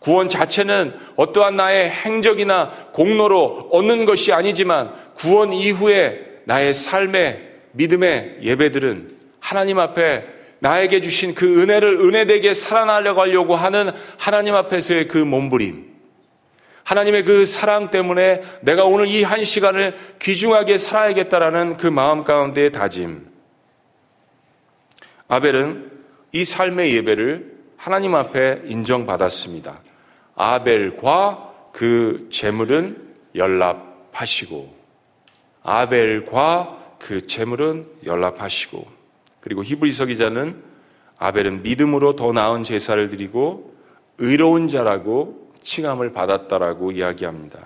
구원 0.00 0.28
자체는 0.28 0.94
어떠한 1.16 1.56
나의 1.56 1.90
행적이나 1.90 2.70
공로로 2.92 3.68
얻는 3.72 4.04
것이 4.04 4.32
아니지만 4.32 4.92
구원 5.14 5.52
이후에 5.52 6.40
나의 6.44 6.72
삶의 6.74 7.48
믿음의 7.72 8.38
예배들은 8.42 9.10
하나님 9.40 9.78
앞에 9.78 10.24
나에게 10.60 11.00
주신 11.00 11.34
그 11.34 11.62
은혜를 11.62 12.00
은혜되게 12.00 12.54
살아나려고 12.54 13.54
하는 13.54 13.90
하나님 14.16 14.54
앞에서의 14.54 15.08
그 15.08 15.18
몸부림. 15.18 15.86
하나님의 16.84 17.24
그 17.24 17.44
사랑 17.44 17.90
때문에 17.90 18.40
내가 18.62 18.84
오늘 18.84 19.08
이 19.08 19.22
한 19.22 19.44
시간을 19.44 19.94
귀중하게 20.20 20.78
살아야겠다라는 20.78 21.76
그 21.76 21.86
마음 21.86 22.24
가운데의 22.24 22.72
다짐. 22.72 23.26
아벨은 25.28 25.90
이 26.32 26.44
삶의 26.44 26.94
예배를 26.96 27.58
하나님 27.76 28.14
앞에 28.14 28.62
인정받았습니다. 28.66 29.80
아벨과 30.38 31.52
그 31.72 32.28
재물은 32.30 33.08
연락하시고 33.34 34.72
아벨과 35.64 36.94
그 37.00 37.26
재물은 37.26 37.86
연락하시고 38.06 38.86
그리고 39.40 39.64
히브리서 39.64 40.06
기자는 40.06 40.62
아벨은 41.18 41.62
믿음으로 41.62 42.14
더 42.14 42.32
나은 42.32 42.62
제사를 42.62 43.10
드리고 43.10 43.74
의로운 44.18 44.68
자라고 44.68 45.52
칭함을 45.62 46.12
받았다라고 46.12 46.92
이야기합니다. 46.92 47.58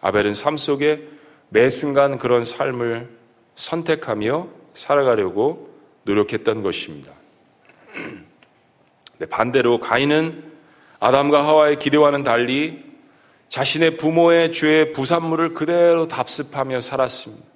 아벨은 0.00 0.34
삶 0.34 0.56
속에 0.56 1.08
매 1.48 1.68
순간 1.68 2.16
그런 2.16 2.44
삶을 2.44 3.08
선택하며 3.56 4.48
살아가려고 4.74 5.74
노력했던 6.04 6.62
것입니다. 6.62 7.10
반대로 9.30 9.80
가인은 9.80 10.55
아담과 11.06 11.46
하와의 11.46 11.78
기대와는 11.78 12.24
달리 12.24 12.84
자신의 13.48 13.96
부모의 13.96 14.50
죄의 14.50 14.92
부산물을 14.92 15.54
그대로 15.54 16.08
답습하며 16.08 16.80
살았습니다. 16.80 17.46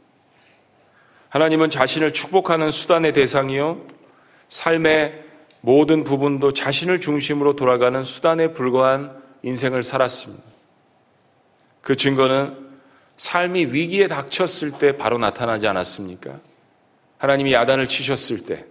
하나님은 1.31 1.69
자신을 1.69 2.13
축복하는 2.13 2.71
수단의 2.71 3.13
대상이요. 3.13 3.81
삶의 4.49 5.25
모든 5.63 6.05
부분도 6.05 6.53
자신을 6.53 7.01
중심으로 7.01 7.57
돌아가는 7.57 8.05
수단에 8.05 8.53
불과한 8.53 9.21
인생을 9.43 9.83
살았습니다. 9.83 10.45
그 11.81 11.97
증거는 11.97 12.57
삶이 13.17 13.67
위기에 13.67 14.07
닥쳤을 14.07 14.79
때 14.79 14.97
바로 14.97 15.19
나타나지 15.19 15.67
않았습니까? 15.67 16.39
하나님이 17.19 17.53
야단을 17.53 17.89
치셨을 17.89 18.47
때, 18.47 18.65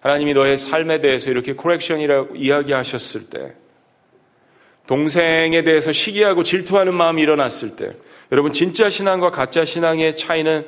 하나님이 0.00 0.34
너의 0.34 0.58
삶에 0.58 1.00
대해서 1.00 1.30
이렇게 1.30 1.54
코렉션이라고 1.54 2.36
이야기하셨을 2.36 3.30
때, 3.30 3.61
동생에 4.86 5.62
대해서 5.62 5.92
시기하고 5.92 6.42
질투하는 6.42 6.94
마음이 6.94 7.22
일어났을 7.22 7.76
때, 7.76 7.90
여러분, 8.30 8.52
진짜 8.52 8.90
신앙과 8.90 9.30
가짜 9.30 9.64
신앙의 9.64 10.16
차이는 10.16 10.66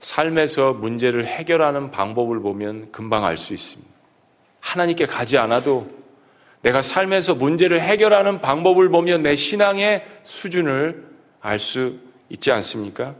삶에서 0.00 0.72
문제를 0.74 1.26
해결하는 1.26 1.90
방법을 1.90 2.40
보면 2.40 2.92
금방 2.92 3.24
알 3.24 3.36
수 3.36 3.54
있습니다. 3.54 3.90
하나님께 4.60 5.06
가지 5.06 5.38
않아도 5.38 5.88
내가 6.62 6.82
삶에서 6.82 7.34
문제를 7.34 7.80
해결하는 7.80 8.40
방법을 8.40 8.88
보면 8.88 9.22
내 9.22 9.36
신앙의 9.36 10.04
수준을 10.24 11.04
알 11.40 11.58
수 11.58 11.98
있지 12.28 12.50
않습니까? 12.50 13.14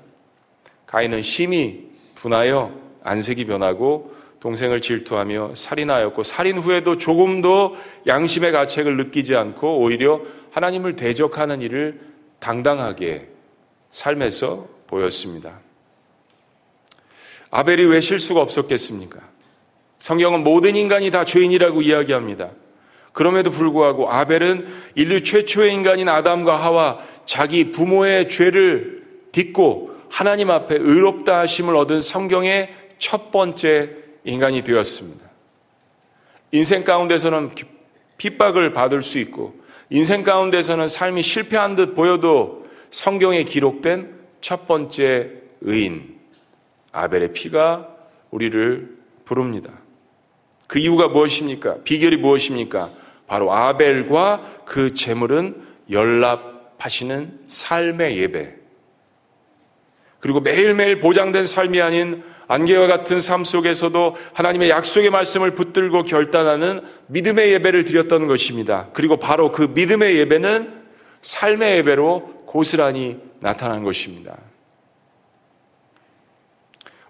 가인은 0.87 1.23
심히 1.23 1.91
분하여 2.17 2.73
안색이 3.05 3.45
변하고 3.45 4.16
동생을 4.47 4.81
질투하며 4.81 5.57
살인하였고 5.57 6.23
살인 6.23 6.57
후에도 6.59 6.99
조금도 6.99 7.75
양심의 8.07 8.53
가책을 8.53 8.97
느끼지 8.97 9.35
않고 9.35 9.81
오히려 9.81 10.21
하나님을 10.53 10.95
대적하는 10.95 11.63
일을 11.63 11.99
당당하게 12.39 13.27
삶에서 13.91 14.69
보였습니다. 14.87 15.59
아벨이 17.51 17.87
왜 17.87 18.01
실수가 18.01 18.41
없었겠습니까? 18.41 19.19
성경은 19.99 20.45
모든 20.45 20.77
인간이 20.77 21.11
다 21.11 21.25
죄인이라고 21.25 21.83
이야기합니다. 21.83 22.51
그럼에도 23.13 23.51
불구하고 23.51 24.13
아벨은 24.13 24.69
인류 24.95 25.25
최초의 25.25 25.75
인간인 25.75 26.09
아담과 26.09 26.57
하와 26.63 27.01
자기 27.25 27.73
부모의 27.73 28.29
죄를 28.29 29.07
딛고 29.33 29.91
하나님 30.09 30.53
앞에 30.53 30.77
의롭다 30.79 31.41
하심을 31.41 31.75
얻은 31.75 32.01
성경의 32.01 32.73
첫 33.01 33.33
번째 33.33 34.06
인간이 34.27 34.63
되었습니다. 34.63 35.25
인생 36.53 36.85
가운데서는 36.85 37.51
핍박을 38.19 38.73
받을 38.73 39.03
수 39.03 39.19
있고 39.19 39.59
인생 39.89 40.23
가운데서는 40.23 40.89
삶이 40.89 41.23
실패한 41.23 41.77
듯 41.77 41.95
보여도 41.95 42.67
성경에 42.91 43.45
기록된 43.45 44.15
첫 44.41 44.67
번째 44.67 45.31
의인 45.61 46.19
아벨의 46.93 47.33
피가 47.33 47.89
우리를 48.31 48.97
부릅니다. 49.25 49.73
그 50.67 50.79
이유가 50.79 51.09
무엇입니까? 51.09 51.83
비결이 51.85 52.17
무엇입니까? 52.17 52.91
바로 53.27 53.53
아벨과 53.53 54.63
그 54.65 54.95
재물은 54.95 55.63
연락하시는 55.91 57.41
삶의 57.49 58.19
예배. 58.19 58.55
그리고 60.19 60.41
매일매일 60.41 61.01
보장된 61.01 61.47
삶이 61.47 61.81
아닌 61.81 62.25
안개와 62.49 62.87
같은 62.87 63.21
삶 63.21 63.45
속에서도 63.45 64.17
하나님의 64.33 64.71
약속의 64.71 65.11
말씀을 65.11 65.53
붙들고 65.53 66.05
결단하는 66.05 66.81
믿음의 67.09 67.53
예배를 67.55 67.85
드렸던 67.85 68.27
것입니다. 68.29 68.89
그리고 68.93 69.17
바로 69.17 69.51
그 69.51 69.63
믿음의 69.75 70.17
예배는 70.19 70.73
삶의 71.23 71.79
예배로 71.79 72.37
고스란히 72.47 73.19
나타난 73.41 73.83
것입니다. 73.83 74.37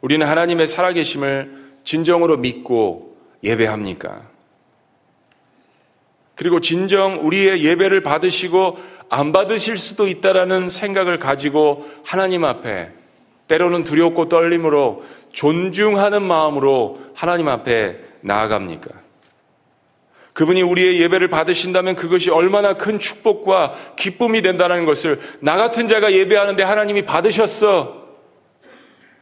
우리는 0.01 0.26
하나님의 0.26 0.66
살아계심을 0.66 1.66
진정으로 1.84 2.39
믿고 2.39 3.16
예배합니까? 3.45 4.22
그리고 6.34 6.61
진정 6.61 7.26
우리의 7.26 7.64
예배를 7.64 8.03
받으시고 8.03 8.78
안 9.09 9.32
받으실 9.32 9.78
수도 9.78 10.07
있다라는 10.07 10.68
생각을 10.68 11.18
가지고 11.18 11.87
하나님 12.05 12.45
앞에 12.45 12.93
때로는 13.49 13.84
두렵고 13.84 14.28
떨림으로 14.28 15.05
존중하는 15.37 16.22
마음으로 16.22 16.99
하나님 17.14 17.47
앞에 17.49 17.99
나아갑니까? 18.22 18.89
그분이 20.32 20.62
우리의 20.62 21.01
예배를 21.03 21.28
받으신다면 21.28 21.95
그것이 21.95 22.30
얼마나 22.30 22.74
큰 22.74 22.99
축복과 22.99 23.74
기쁨이 23.97 24.43
된다는 24.43 24.84
것을 24.87 25.20
나 25.41 25.57
같은 25.57 25.89
자가 25.89 26.12
예배하는데 26.12 26.62
하나님이 26.62 27.03
받으셨어. 27.03 28.07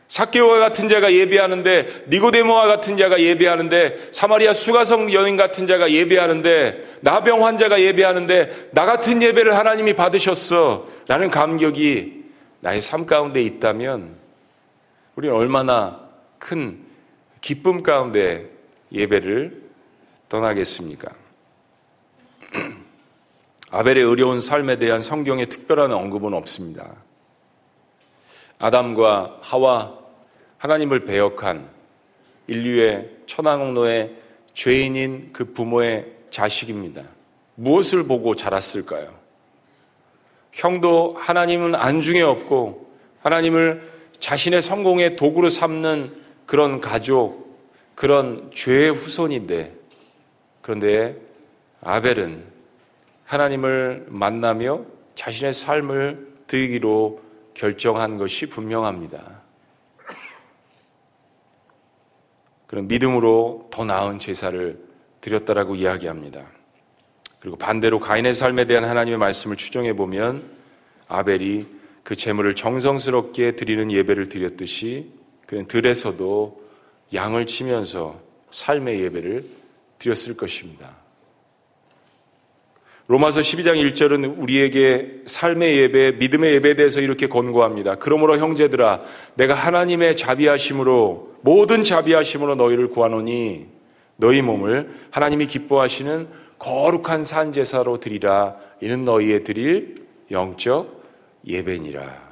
사케오와 0.07 0.59
같은 0.59 0.89
자가 0.89 1.13
예배하는데 1.13 2.07
니고데모와 2.09 2.67
같은 2.67 2.97
자가 2.97 3.21
예배하는데 3.21 4.11
사마리아 4.13 4.53
수가성 4.53 5.13
여인 5.13 5.37
같은 5.37 5.67
자가 5.67 5.91
예배하는데 5.91 6.99
나병 7.01 7.45
환자가 7.45 7.81
예배하는데 7.81 8.71
나 8.73 8.85
같은 8.85 9.21
예배를 9.23 9.57
하나님이 9.57 9.95
받으셨어 9.95 10.87
라는 11.09 11.31
감격이 11.31 12.25
나의 12.61 12.81
삶 12.81 13.07
가운데 13.07 13.43
있다면 13.43 14.15
우리는 15.17 15.35
얼마나 15.35 16.04
큰 16.45 16.79
기쁨 17.41 17.83
가운데 17.83 18.51
예배를 18.93 19.63
떠나겠습니까? 20.29 21.11
아벨의 23.71 24.05
어려운 24.05 24.43
삶에 24.43 24.77
대한 24.77 25.01
성경의 25.01 25.47
특별한 25.47 25.91
언급은 25.91 26.35
없습니다. 26.35 26.97
아담과 28.59 29.39
하와 29.41 29.99
하나님을 30.59 31.07
배역한 31.07 31.67
인류의 32.47 33.11
천왕로의 33.25 34.15
죄인인 34.53 35.31
그 35.33 35.47
부모의 35.55 36.13
자식입니다. 36.31 37.05
무엇을 37.55 38.05
보고 38.07 38.37
자랐을까요? 38.37 39.15
형도 40.53 41.17
하나님은 41.19 41.75
안중에 41.75 42.21
없고 42.21 42.95
하나님을 43.23 43.91
자신의 44.21 44.61
성공의 44.61 45.17
도구로 45.17 45.49
삼는 45.49 46.24
그런 46.47 46.81
가족, 46.81 47.45
그런 47.95 48.51
죄의 48.53 48.91
후손인데 48.91 49.75
그런데 50.61 51.17
아벨은 51.81 52.45
하나님을 53.25 54.07
만나며 54.09 54.85
자신의 55.15 55.53
삶을 55.53 56.35
드리기로 56.47 57.23
결정한 57.55 58.19
것이 58.19 58.47
분명합니다. 58.47 59.43
그런 62.67 62.89
믿음으로 62.89 63.69
더 63.71 63.85
나은 63.85 64.19
제사를 64.19 64.83
드렸다라고 65.21 65.77
이야기합니다. 65.77 66.45
그리고 67.39 67.57
반대로 67.57 68.01
가인의 68.01 68.35
삶에 68.35 68.65
대한 68.65 68.85
하나님의 68.85 69.19
말씀을 69.19 69.57
추정해 69.57 69.95
보면 69.95 70.51
아벨이 71.09 71.67
그 72.03 72.17
제물을 72.17 72.55
정성스럽게 72.55 73.57
드리는 73.57 73.91
예배를 73.93 74.29
드렸듯이 74.29 75.11
그는 75.47 75.67
들에서도 75.67 76.63
양을 77.13 77.47
치면서 77.47 78.21
삶의 78.51 79.01
예배를 79.01 79.49
드렸을 79.99 80.37
것입니다. 80.37 80.97
로마서 83.07 83.41
12장 83.41 83.75
1절은 83.93 84.39
우리에게 84.39 85.23
삶의 85.27 85.77
예배, 85.79 86.13
믿음의 86.13 86.55
예배에 86.55 86.75
대해서 86.75 87.01
이렇게 87.01 87.27
권고합니다. 87.27 87.97
그러므로 87.97 88.39
형제들아, 88.39 89.03
내가 89.35 89.55
하나님의 89.55 90.17
자비하심으로, 90.17 91.35
모든 91.43 91.85
자비하심으로 91.85 92.55
너희를 92.55 92.89
구하노니, 92.89 93.67
너희 94.17 94.41
몸을 94.41 94.91
하나님이 95.11 95.47
기뻐하시는 95.47 96.29
거룩한 96.59 97.25
산제사로 97.25 98.01
드리라. 98.01 98.57
이는 98.81 99.05
너희의 99.05 99.45
드릴 99.45 99.97
영적 100.31 101.03
예배니라. 101.47 102.25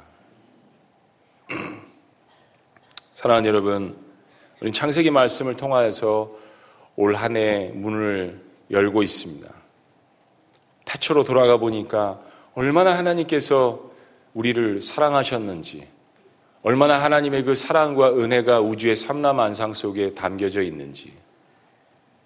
사랑하는 3.23 3.47
여러분, 3.47 3.95
우리 4.59 4.73
창세기 4.73 5.09
말씀을 5.09 5.55
통하여서 5.55 6.29
올 6.97 7.15
한 7.15 7.37
해 7.37 7.71
문을 7.73 8.41
열고 8.69 9.01
있습니다. 9.01 9.49
태초로 10.83 11.23
돌아가 11.23 11.55
보니까 11.55 12.19
얼마나 12.53 12.97
하나님께서 12.97 13.79
우리를 14.33 14.81
사랑하셨는지, 14.81 15.87
얼마나 16.63 17.01
하나님의 17.01 17.45
그 17.45 17.55
사랑과 17.55 18.09
은혜가 18.09 18.59
우주의 18.59 18.93
삼남안상 18.93 19.71
속에 19.71 20.13
담겨져 20.13 20.61
있는지. 20.61 21.13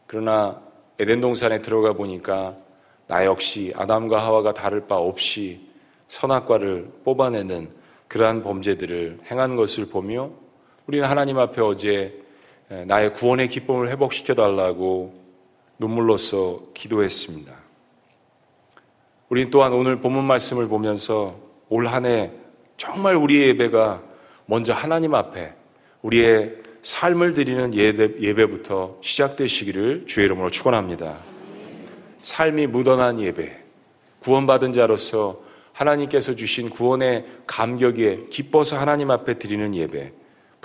그러나 0.08 0.60
에덴 0.98 1.22
동산에 1.22 1.62
들어가 1.62 1.94
보니까 1.94 2.56
나 3.06 3.24
역시 3.24 3.72
아담과 3.76 4.18
하와가 4.26 4.52
다를 4.52 4.88
바 4.88 4.96
없이 4.98 5.62
선악과를 6.08 6.92
뽑아내는 7.06 7.70
그러한 8.08 8.42
범죄들을 8.42 9.20
행한 9.30 9.56
것을 9.58 9.86
보며 9.86 10.32
우리는 10.88 11.06
하나님 11.06 11.38
앞에 11.38 11.62
어제 11.62 12.22
나의 12.86 13.14
구원의 13.14 13.50
기쁨을 13.50 13.90
회복시켜 13.90 14.36
달라고 14.36 15.14
눈물로써 15.80 16.62
기도했습니다. 16.74 17.54
우리 19.28 19.50
또한 19.50 19.74
오늘 19.74 19.98
본문 19.98 20.24
말씀을 20.26 20.68
보면서 20.68 21.38
올 21.70 21.88
한 21.88 22.06
해 22.06 22.32
정말 22.78 23.16
우리의 23.16 23.50
예배가 23.50 24.02
먼저 24.46 24.72
하나님 24.72 25.14
앞에 25.14 25.54
우리의 26.04 26.56
삶을 26.84 27.34
드리는 27.34 27.74
예배, 27.74 28.46
부터 28.48 28.98
시작되시기를 29.02 30.06
주의 30.08 30.26
이름으로 30.26 30.50
축원합니다. 30.50 31.18
삶이 32.22 32.68
묻어난 32.68 33.20
예배, 33.20 33.58
구원받은 34.20 34.72
자로서 34.72 35.42
하나님께서 35.74 36.36
주신 36.36 36.70
구원의 36.70 37.26
감격에 37.46 38.28
기뻐서 38.30 38.78
하나님 38.78 39.12
앞에 39.12 39.38
드리는 39.38 39.76
예배. 39.76 40.14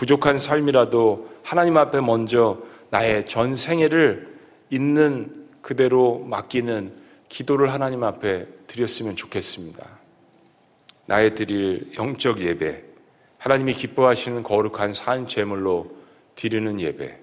부족한 0.02 0.40
삶이라도 0.40 1.30
하나님 1.44 1.76
앞에 1.76 2.00
먼저 2.00 2.58
나의 2.90 3.24
전 3.26 3.54
생애를 3.54 4.36
있는 4.68 5.46
그대로 5.60 6.18
맡기는 6.18 6.92
기도를 7.28 7.72
하나님 7.72 8.02
앞에 8.02 8.48
드렸으면 8.66 9.14
좋겠습니다. 9.14 9.86
나의 11.06 11.36
드릴 11.36 11.92
영적 11.96 12.40
예배, 12.40 12.82
하나님이 13.38 13.74
기뻐하시는 13.74 14.42
거룩한 14.42 14.92
산 14.92 15.28
제물로 15.28 15.94
드리는 16.34 16.80
예배, 16.80 17.20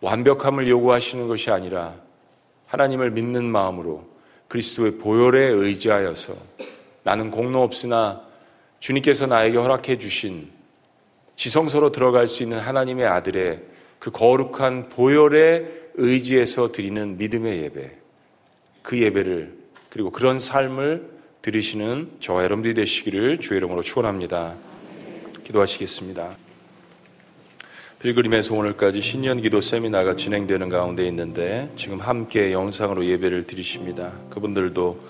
완벽함을 0.00 0.68
요구하시는 0.68 1.28
것이 1.28 1.52
아니라 1.52 1.94
하나님을 2.66 3.12
믿는 3.12 3.44
마음으로 3.44 4.04
그리스도의 4.48 4.98
보혈에 4.98 5.44
의지하여서 5.44 6.34
나는 7.04 7.30
공로 7.30 7.62
없으나 7.62 8.22
주님께서 8.80 9.28
나에게 9.28 9.56
허락해 9.58 9.98
주신 9.98 10.57
지성소로 11.38 11.92
들어갈 11.92 12.26
수 12.26 12.42
있는 12.42 12.58
하나님의 12.58 13.06
아들의 13.06 13.60
그 14.00 14.10
거룩한 14.10 14.88
보혈에 14.88 15.66
의지해서 15.94 16.72
드리는 16.72 17.16
믿음의 17.16 17.62
예배, 17.62 17.92
그 18.82 19.00
예배를 19.00 19.56
그리고 19.88 20.10
그런 20.10 20.40
삶을 20.40 21.08
들으시는 21.40 22.10
저와 22.18 22.42
여러분들이 22.42 22.74
되시기를 22.74 23.38
주의 23.38 23.58
이름으로 23.58 23.82
축원합니다. 23.82 24.56
기도하시겠습니다. 25.44 26.36
필그림에서 28.00 28.54
오늘까지 28.56 29.00
신년 29.00 29.40
기도 29.40 29.60
세미나가 29.60 30.16
진행되는 30.16 30.68
가운데 30.68 31.06
있는데 31.06 31.70
지금 31.76 32.00
함께 32.00 32.52
영상으로 32.52 33.04
예배를 33.04 33.46
드리십니다. 33.46 34.12
그분들도 34.30 35.00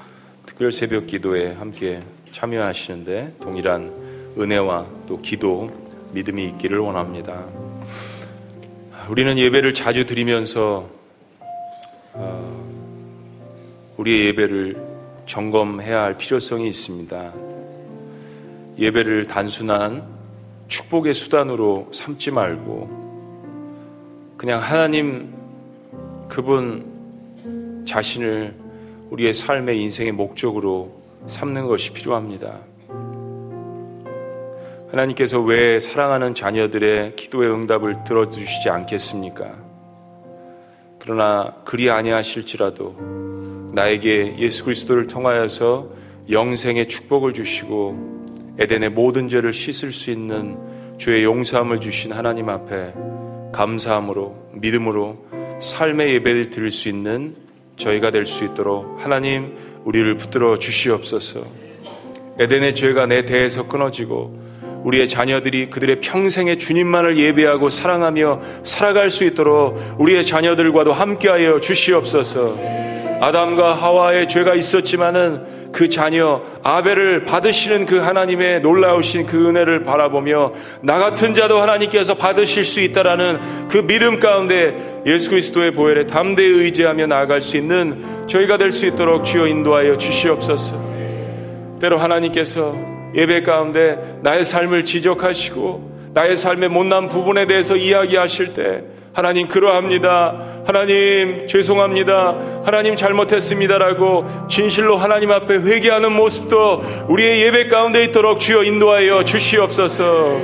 특별 0.44 0.72
새벽 0.72 1.06
기도에 1.06 1.52
함께 1.52 2.02
참여하시는데 2.32 3.36
동일한 3.40 3.90
은혜와 4.38 4.86
또 5.06 5.20
기도, 5.22 5.87
믿음이 6.12 6.44
있기를 6.46 6.78
원합니다. 6.78 7.44
우리는 9.08 9.38
예배를 9.38 9.74
자주 9.74 10.06
드리면서 10.06 10.88
어, 12.12 12.58
우리의 13.96 14.26
예배를 14.28 14.88
점검해야 15.26 16.02
할 16.02 16.18
필요성이 16.18 16.68
있습니다. 16.68 17.32
예배를 18.78 19.26
단순한 19.26 20.04
축복의 20.68 21.14
수단으로 21.14 21.90
삼지 21.92 22.30
말고 22.30 23.08
그냥 24.36 24.62
하나님 24.62 25.34
그분 26.28 27.84
자신을 27.86 28.54
우리의 29.10 29.34
삶의 29.34 29.80
인생의 29.80 30.12
목적으로 30.12 31.00
삼는 31.26 31.66
것이 31.66 31.92
필요합니다. 31.92 32.58
하나님께서 34.90 35.40
왜 35.40 35.80
사랑하는 35.80 36.34
자녀들의 36.34 37.16
기도의 37.16 37.52
응답을 37.52 38.04
들어주시지 38.04 38.70
않겠습니까? 38.70 39.54
그러나 40.98 41.54
그리 41.64 41.90
아니하실지라도 41.90 43.70
나에게 43.72 44.36
예수 44.38 44.64
그리스도를 44.64 45.06
통하여서 45.06 45.90
영생의 46.30 46.88
축복을 46.88 47.34
주시고 47.34 48.56
에덴의 48.58 48.90
모든 48.90 49.28
죄를 49.28 49.52
씻을 49.52 49.92
수 49.92 50.10
있는 50.10 50.58
주의 50.96 51.22
용서함을 51.22 51.80
주신 51.80 52.12
하나님 52.12 52.48
앞에 52.48 52.92
감사함으로 53.52 54.50
믿음으로 54.54 55.26
삶의 55.60 56.14
예배를 56.14 56.50
드릴 56.50 56.70
수 56.70 56.88
있는 56.88 57.36
저희가 57.76 58.10
될 58.10 58.26
수 58.26 58.44
있도록 58.44 58.96
하나님 58.98 59.54
우리를 59.84 60.16
붙들어 60.16 60.58
주시옵소서. 60.58 61.42
에덴의 62.38 62.74
죄가 62.74 63.06
내 63.06 63.24
대에서 63.24 63.68
끊어지고 63.68 64.47
우리의 64.84 65.08
자녀들이 65.08 65.70
그들의 65.70 66.00
평생의 66.00 66.58
주님만을 66.58 67.16
예배하고 67.16 67.68
사랑하며 67.68 68.40
살아갈 68.64 69.10
수 69.10 69.24
있도록 69.24 69.78
우리의 69.98 70.24
자녀들과도 70.24 70.92
함께하여 70.92 71.60
주시옵소서. 71.60 72.56
아담과 73.20 73.74
하와의 73.74 74.28
죄가 74.28 74.54
있었지만은 74.54 75.58
그 75.72 75.88
자녀 75.88 76.42
아벨을 76.62 77.24
받으시는 77.24 77.84
그 77.84 77.98
하나님의 77.98 78.60
놀라우신 78.62 79.26
그 79.26 79.48
은혜를 79.48 79.82
바라보며 79.82 80.52
나 80.80 80.98
같은 80.98 81.34
자도 81.34 81.60
하나님께서 81.60 82.14
받으실 82.14 82.64
수 82.64 82.80
있다라는 82.80 83.68
그 83.68 83.86
믿음 83.86 84.18
가운데 84.18 85.02
예수 85.04 85.30
그리스도의 85.30 85.72
보혈에 85.72 86.06
담대히 86.06 86.48
의지하며 86.48 87.06
나아갈 87.08 87.40
수 87.40 87.56
있는 87.56 88.26
저희가 88.28 88.56
될 88.56 88.72
수 88.72 88.86
있도록 88.86 89.24
주여 89.24 89.46
인도하여 89.46 89.98
주시옵소서. 89.98 90.76
때로 91.80 91.98
하나님께서 91.98 92.97
예배 93.18 93.42
가운데 93.42 93.98
나의 94.22 94.44
삶을 94.44 94.84
지적하시고 94.84 96.10
나의 96.14 96.36
삶의 96.36 96.68
못난 96.68 97.08
부분에 97.08 97.46
대해서 97.46 97.76
이야기하실 97.76 98.54
때 98.54 98.84
하나님 99.12 99.48
그러합니다. 99.48 100.62
하나님 100.64 101.48
죄송합니다. 101.48 102.36
하나님 102.64 102.94
잘못했습니다라고 102.94 104.46
진실로 104.48 104.96
하나님 104.96 105.32
앞에 105.32 105.56
회개하는 105.56 106.12
모습도 106.12 106.84
우리의 107.08 107.42
예배 107.42 107.66
가운데 107.66 108.04
있도록 108.04 108.38
주여 108.38 108.62
인도하여 108.62 109.24
주시옵소서. 109.24 110.38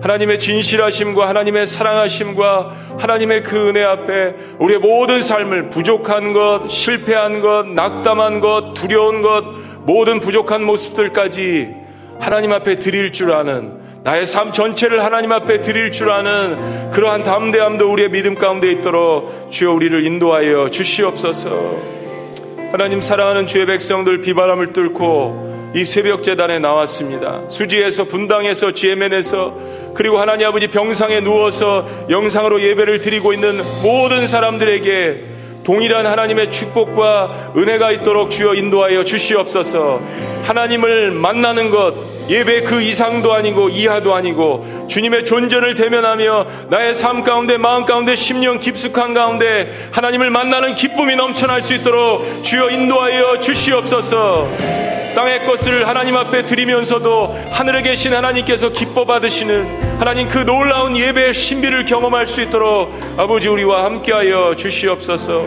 하나님의 0.00 0.38
진실하심과 0.38 1.28
하나님의 1.28 1.66
사랑하심과 1.66 2.96
하나님의 2.98 3.42
그 3.42 3.70
은혜 3.70 3.82
앞에 3.82 4.34
우리의 4.60 4.78
모든 4.78 5.20
삶을 5.20 5.70
부족한 5.70 6.32
것, 6.32 6.68
실패한 6.68 7.40
것, 7.40 7.66
낙담한 7.66 8.38
것, 8.38 8.74
두려운 8.74 9.22
것, 9.22 9.42
모든 9.86 10.20
부족한 10.20 10.62
모습들까지 10.62 11.83
하나님 12.20 12.52
앞에 12.52 12.78
드릴 12.78 13.12
줄 13.12 13.32
아는 13.32 13.84
나의 14.02 14.26
삶 14.26 14.52
전체를 14.52 15.02
하나님 15.02 15.32
앞에 15.32 15.62
드릴 15.62 15.90
줄 15.90 16.10
아는 16.10 16.90
그러한 16.90 17.22
담대함도 17.22 17.90
우리의 17.90 18.10
믿음 18.10 18.34
가운데 18.34 18.70
있도록 18.70 19.48
주여 19.50 19.72
우리를 19.72 20.04
인도하여 20.04 20.70
주시옵소서. 20.70 21.94
하나님 22.70 23.00
사랑하는 23.00 23.46
주의 23.46 23.64
백성들 23.64 24.20
비바람을 24.20 24.72
뚫고 24.72 25.72
이 25.74 25.84
새벽 25.84 26.22
재단에 26.22 26.58
나왔습니다. 26.58 27.42
수지에서 27.48 28.04
분당에서 28.04 28.72
지혜면에서 28.72 29.54
그리고 29.94 30.18
하나님 30.18 30.48
아버지 30.48 30.66
병상에 30.66 31.20
누워서 31.20 31.86
영상으로 32.10 32.60
예배를 32.60 33.00
드리고 33.00 33.32
있는 33.32 33.58
모든 33.82 34.26
사람들에게 34.26 35.33
동일한 35.64 36.06
하나님의 36.06 36.52
축복과 36.52 37.52
은혜가 37.56 37.90
있도록 37.92 38.30
주여 38.30 38.54
인도하여 38.54 39.04
주시옵소서. 39.04 40.00
하나님을 40.44 41.10
만나는 41.10 41.70
것, 41.70 41.94
예배 42.28 42.62
그 42.62 42.82
이상도 42.82 43.32
아니고 43.32 43.70
이하도 43.70 44.14
아니고 44.14 44.86
주님의 44.88 45.24
존전을 45.24 45.74
대면하며 45.74 46.46
나의 46.68 46.94
삶 46.94 47.22
가운데 47.22 47.56
마음 47.56 47.84
가운데 47.84 48.16
심령 48.16 48.60
깊숙한 48.60 49.14
가운데 49.14 49.72
하나님을 49.90 50.30
만나는 50.30 50.74
기쁨이 50.74 51.16
넘쳐날 51.16 51.62
수 51.62 51.74
있도록 51.74 52.42
주여 52.42 52.70
인도하여 52.70 53.40
주시옵소서. 53.40 54.48
땅의 55.14 55.46
것을 55.46 55.86
하나님 55.86 56.16
앞에 56.16 56.44
드리면서도 56.44 57.38
하늘에 57.52 57.82
계신 57.82 58.12
하나님께서 58.12 58.70
기뻐 58.70 59.04
받으시는 59.04 59.93
하나님 59.98 60.28
그 60.28 60.38
놀라운 60.38 60.96
예배의 60.96 61.32
신비를 61.32 61.84
경험할 61.84 62.26
수 62.26 62.40
있도록 62.42 62.92
아버지 63.16 63.48
우리와 63.48 63.84
함께하여 63.84 64.54
주시옵소서. 64.56 65.46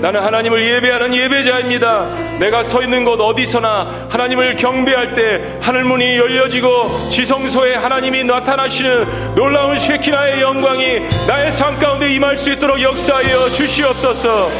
나는 0.00 0.20
하나님을 0.22 0.62
예배하는 0.62 1.14
예배자입니다. 1.14 2.10
내가 2.38 2.62
서 2.62 2.82
있는 2.82 3.06
곳 3.06 3.18
어디서나 3.20 4.08
하나님을 4.10 4.56
경배할 4.56 5.14
때 5.14 5.40
하늘문이 5.62 6.18
열려지고 6.18 7.08
지성소에 7.08 7.76
하나님이 7.76 8.24
나타나시는 8.24 9.34
놀라운 9.34 9.78
쉐키나의 9.78 10.42
영광이 10.42 11.00
나의 11.26 11.52
삶 11.52 11.78
가운데 11.78 12.12
임할 12.12 12.36
수 12.36 12.50
있도록 12.50 12.82
역사하여 12.82 13.48
주시옵소서. 13.48 14.50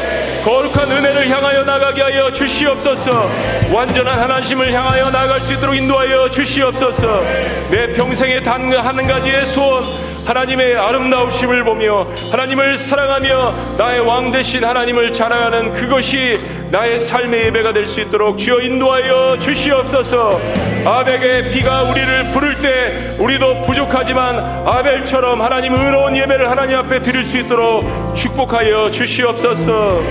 거룩한 0.45 0.91
은혜를 0.91 1.29
향하여 1.29 1.63
나가게 1.63 2.01
하여 2.01 2.31
주시옵소서. 2.31 3.29
완전한 3.71 4.19
하나님을 4.19 4.71
향하여 4.71 5.11
나갈 5.11 5.41
수 5.41 5.53
있도록 5.53 5.75
인도하여 5.75 6.29
주시옵소서. 6.31 7.23
내 7.69 7.93
평생에 7.93 8.41
단한 8.41 9.07
가지 9.07 9.24
의 9.33 9.45
소원 9.45 9.83
하나님의 10.25 10.75
아름다우심을 10.75 11.63
보며 11.63 12.07
하나님을 12.31 12.77
사랑하며 12.77 13.77
나의 13.77 13.99
왕 13.99 14.31
대신 14.31 14.63
하나님을 14.63 15.13
자랑하는 15.13 15.71
그것이 15.73 16.39
나의 16.71 16.99
삶의 16.99 17.45
예배가 17.45 17.73
될 17.73 17.85
수 17.85 18.01
있도록 18.01 18.39
주여 18.39 18.61
인도하여 18.61 19.37
주시옵소서. 19.39 20.41
아벨의 20.83 21.51
비가 21.51 21.83
우리를 21.83 22.31
부를 22.31 22.57
때 22.59 23.15
우리도 23.19 23.63
부족하지만 23.63 24.39
아벨처럼 24.67 25.41
하나님 25.41 25.73
의로운 25.73 26.15
예배를 26.15 26.49
하나님 26.49 26.77
앞에 26.77 27.01
드릴 27.01 27.23
수 27.23 27.37
있도록 27.37 27.83
축복하여 28.15 28.89
주시옵소서. 28.89 30.01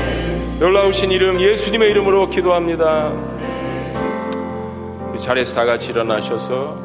놀라우신 0.60 1.10
이름 1.10 1.40
예수님의 1.40 1.90
이름으로 1.90 2.30
기도합니다. 2.30 3.12
자리에서 5.20 5.54
다 5.54 5.64
같이 5.64 5.90
일어나셔서 5.90 6.83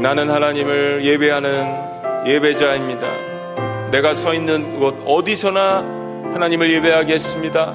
나는 0.00 0.30
하나님을 0.30 1.04
예배하는 1.04 2.26
예배자입니다. 2.26 3.90
내가 3.90 4.14
서 4.14 4.32
있는 4.32 4.78
곳 4.78 5.02
어디서나 5.04 5.78
하나님을 6.32 6.70
예배하겠습니다. 6.70 7.74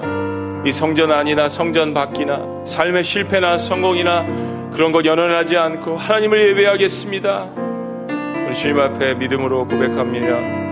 이 0.66 0.72
성전 0.72 1.12
안이나 1.12 1.50
성전 1.50 1.94
밖이나 1.94 2.42
삶의 2.66 3.04
실패나 3.04 3.58
성공이나 3.58 4.72
그런 4.72 4.92
것 4.92 5.06
연연하지 5.06 5.58
않고 5.58 5.98
하나님을 5.98 6.42
예배하겠습니다. 6.50 7.46
우리 8.48 8.56
주님 8.56 8.80
앞에 8.80 9.16
믿음으로 9.16 9.68
고백합니다. 9.68 10.63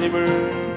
하나님을 0.00 0.69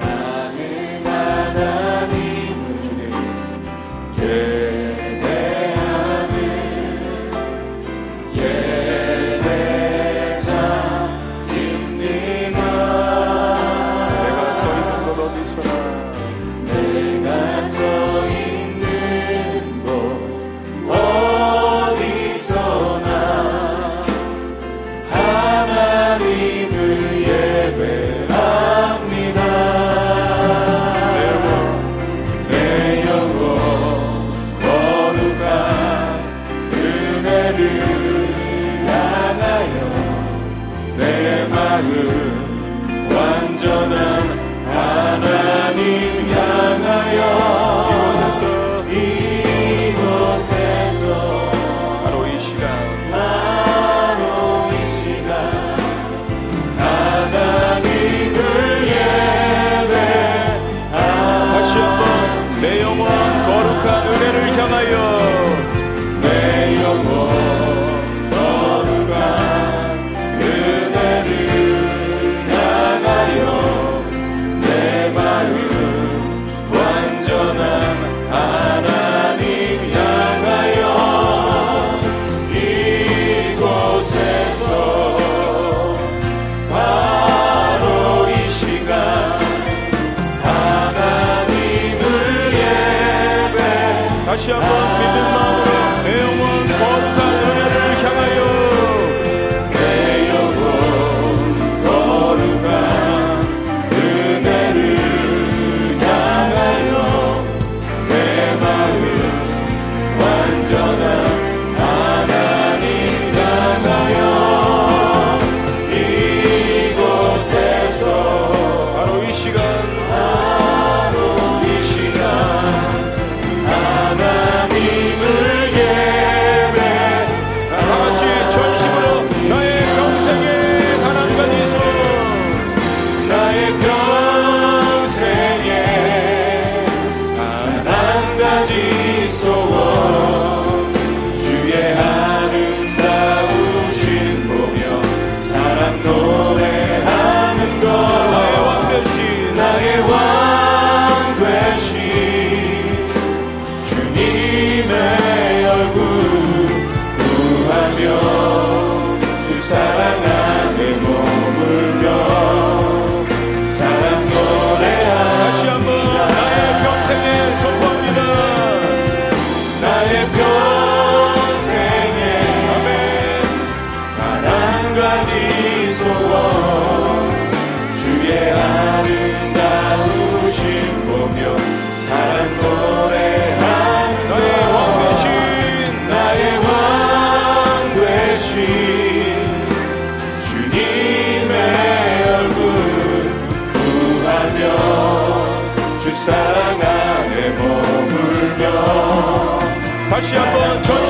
다시 200.14 200.36
한번 200.36 200.84
전 200.84 201.03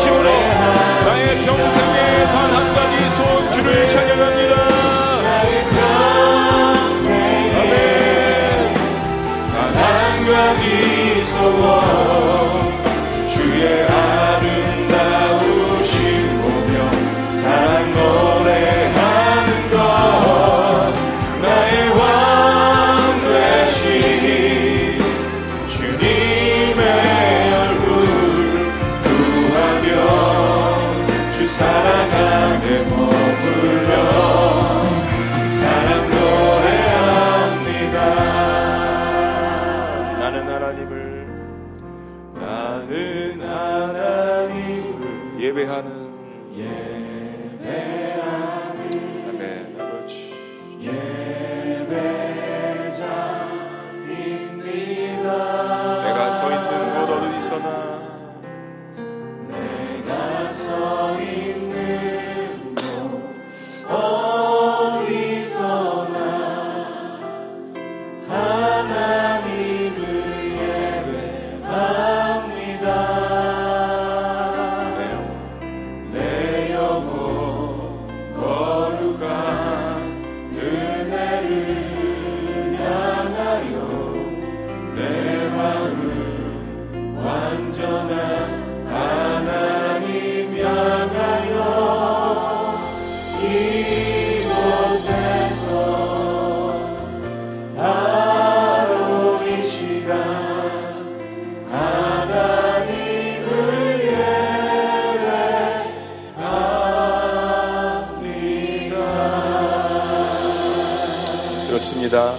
그렇습니다. 111.74 112.36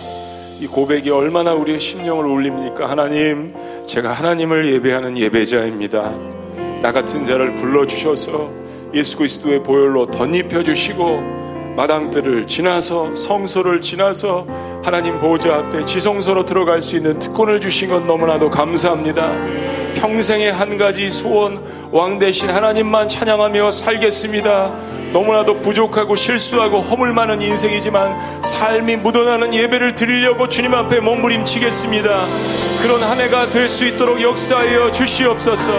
이 0.60 0.68
고백이 0.68 1.10
얼마나 1.10 1.54
우리의 1.54 1.80
심령을 1.80 2.24
울립니까? 2.24 2.88
하나님, 2.88 3.52
제가 3.84 4.12
하나님을 4.12 4.72
예배하는 4.74 5.18
예배자입니다. 5.18 6.12
나 6.80 6.92
같은 6.92 7.24
자를 7.24 7.56
불러주셔서 7.56 8.50
예수 8.94 9.18
그리스도의 9.18 9.64
보혈로 9.64 10.12
덧입혀 10.12 10.62
주시고 10.62 11.74
마당들을 11.74 12.46
지나서 12.46 13.16
성소를 13.16 13.80
지나서 13.80 14.46
하나님 14.84 15.18
보좌 15.18 15.56
앞에 15.56 15.84
지성소로 15.84 16.46
들어갈 16.46 16.80
수 16.80 16.94
있는 16.94 17.18
특권을 17.18 17.60
주신 17.60 17.90
건 17.90 18.06
너무나도 18.06 18.50
감사합니다. 18.50 19.32
평생의 19.96 20.52
한 20.52 20.76
가지 20.76 21.10
소원 21.10 21.60
왕 21.90 22.20
대신 22.20 22.50
하나님만 22.50 23.08
찬양하며 23.08 23.72
살겠습니다. 23.72 24.93
너무나도 25.14 25.62
부족하고 25.62 26.16
실수하고 26.16 26.80
허물 26.80 27.12
많은 27.12 27.40
인생이지만 27.40 28.42
삶이 28.44 28.96
묻어나는 28.96 29.54
예배를 29.54 29.94
드리려고 29.94 30.48
주님 30.48 30.74
앞에 30.74 30.98
몸부림치겠습니다. 30.98 32.73
그런 32.84 33.02
한 33.02 33.18
해가 33.18 33.48
될 33.48 33.66
수 33.66 33.86
있도록 33.86 34.20
역사하여 34.20 34.92
주시옵소서. 34.92 35.72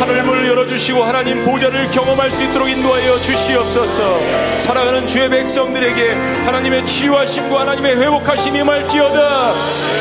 하늘문을 0.00 0.48
열어주시고 0.48 1.04
하나님 1.04 1.44
보좌를 1.44 1.88
경험할 1.92 2.28
수 2.32 2.42
있도록 2.42 2.68
인도하여 2.68 3.20
주시옵소서. 3.20 4.58
사랑하는 4.58 5.06
주의 5.06 5.30
백성들에게 5.30 6.12
하나님의 6.44 6.84
치유하심과 6.86 7.60
하나님의 7.60 7.98
회복하심이 7.98 8.58
임할지어다. 8.58 9.52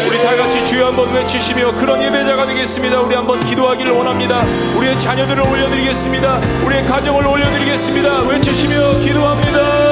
우리 0.08 0.18
다 0.24 0.36
같이 0.36 0.66
주여 0.66 0.88
한번 0.88 1.14
외치시며 1.14 1.76
그런 1.76 2.02
예배자가 2.02 2.48
되겠습니다. 2.48 3.00
우리 3.00 3.16
한번 3.16 3.40
기도하기를 3.42 3.92
원합니다. 3.92 4.44
우리의 4.76 5.00
자녀들을 5.00 5.44
올려드리겠습니다. 5.44 6.42
우리의 6.66 6.84
가정을 6.88 7.28
올려드리겠습니다. 7.28 8.22
외치시며 8.24 9.00
기도합니다. 9.02 9.89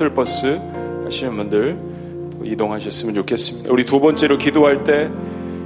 셔틀버스 0.00 0.58
하시는 1.04 1.36
분들 1.36 1.78
또 2.32 2.44
이동하셨으면 2.44 3.14
좋겠습니다. 3.16 3.70
우리 3.70 3.84
두 3.84 4.00
번째로 4.00 4.38
기도할 4.38 4.82
때 4.82 5.10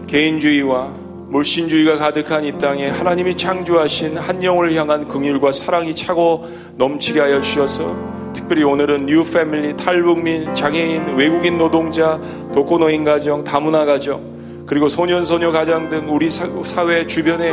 개인주의와 0.08 0.92
물신주의가 1.28 1.98
가득한 1.98 2.44
이 2.44 2.58
땅에 2.58 2.88
하나님이 2.88 3.36
창조하신 3.36 4.18
한 4.18 4.42
영혼을 4.42 4.74
향한 4.74 5.06
긍휼과 5.06 5.52
사랑이 5.52 5.94
차고 5.94 6.48
넘치게 6.76 7.20
하여 7.20 7.40
주셔서 7.40 7.94
특별히 8.34 8.64
오늘은 8.64 9.06
new 9.06 9.24
family, 9.24 9.76
탈북민, 9.76 10.52
장애인, 10.54 11.14
외국인 11.16 11.56
노동자, 11.56 12.20
독거노인 12.52 13.04
가정, 13.04 13.44
다문화 13.44 13.84
가정 13.84 14.20
그리고 14.66 14.88
소년 14.88 15.24
소녀 15.24 15.52
가정 15.52 15.88
등 15.88 16.12
우리 16.12 16.28
사- 16.28 16.48
사회 16.64 17.06
주변에 17.06 17.52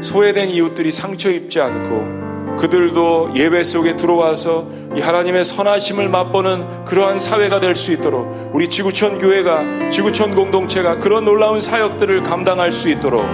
소외된 0.00 0.48
이웃들이 0.48 0.92
상처 0.92 1.30
입지 1.30 1.60
않고 1.60 2.56
그들도 2.56 3.32
예배 3.36 3.62
속에 3.64 3.96
들어와서 3.96 4.75
이 4.96 5.00
하나님의 5.00 5.44
선하심을 5.44 6.08
맛보는 6.08 6.84
그러한 6.86 7.18
사회가 7.18 7.60
될 7.60 7.76
수 7.76 7.92
있도록 7.92 8.50
우리 8.54 8.68
지구촌 8.68 9.18
교회가 9.18 9.90
지구촌 9.90 10.34
공동체가 10.34 10.98
그런 10.98 11.24
놀라운 11.26 11.60
사역들을 11.60 12.22
감당할 12.22 12.72
수 12.72 12.88
있도록 12.88 13.26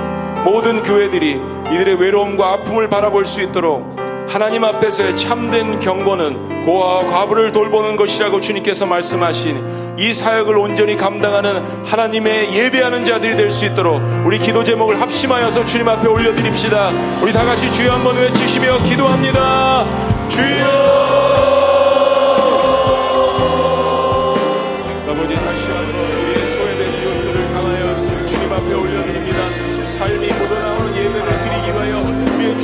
모든 0.45 0.83
교회들이 0.83 1.41
이들의 1.73 2.01
외로움과 2.01 2.53
아픔을 2.55 2.89
바라볼 2.89 3.25
수 3.25 3.41
있도록 3.43 3.97
하나님 4.29 4.65
앞에서의 4.65 5.17
참된 5.17 5.79
경고는 5.79 6.65
고아와 6.65 7.07
과부를 7.07 7.53
돌보는 7.53 7.97
것이라고 7.97 8.41
주님께서 8.41 8.87
말씀하신 8.87 9.83
이 9.99 10.13
사역을 10.15 10.57
온전히 10.57 10.97
감당하는 10.97 11.63
하나님의 11.85 12.53
예배하는 12.57 13.05
자들이 13.05 13.37
될 13.37 13.51
수 13.53 13.67
있도록 13.67 14.01
우리 14.25 14.39
기도 14.39 14.65
제목을 14.65 15.01
합심하여서 15.01 15.67
주님 15.67 15.87
앞에 15.89 16.09
올려드립시다. 16.09 16.91
우리 17.23 17.33
다 17.33 17.45
같이 17.45 17.71
주여 17.73 17.93
한번 17.93 18.17
외치시며 18.17 18.83
기도합니다. 18.85 19.85
주여! 20.29 21.22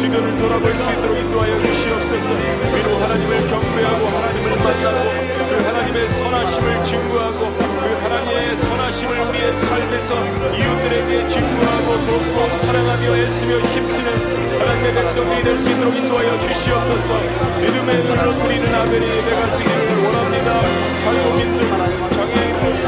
주변을 0.08 0.38
돌아볼 0.38 0.74
수 0.74 0.90
있도록 0.90 1.18
인도하여 1.18 1.62
주시옵소서. 1.62 2.30
위로 2.74 2.96
하나님을 2.96 3.46
경배하고 3.46 4.06
하나님을 4.06 4.56
만나고 4.56 5.50
그 5.50 5.62
하나님의 5.66 6.08
선하심을 6.08 6.84
증거하고 6.84 7.38
그 7.58 7.98
하나님의 8.02 8.56
선하심을 8.56 9.20
우리의 9.20 9.54
삶에서 9.56 10.14
이웃들에게 10.56 11.28
증거하고 11.28 12.06
돕고 12.06 12.54
사랑하며 12.54 13.16
애쓰며 13.18 13.58
힘쓰는 13.58 14.58
하나님의 14.58 14.94
백성들이 14.94 15.42
될 15.44 15.58
수 15.58 15.68
있도록 15.70 15.94
인도하여 15.94 16.38
주시옵소서. 16.40 17.20
믿음의 17.60 18.04
눈으로 18.04 18.38
드리는 18.38 18.74
아벨의 18.74 19.02
예배가 19.02 19.58
되기를 19.58 20.04
원합니다. 20.04 20.60
한국민들, 21.04 21.68
장애인들, 21.68 21.97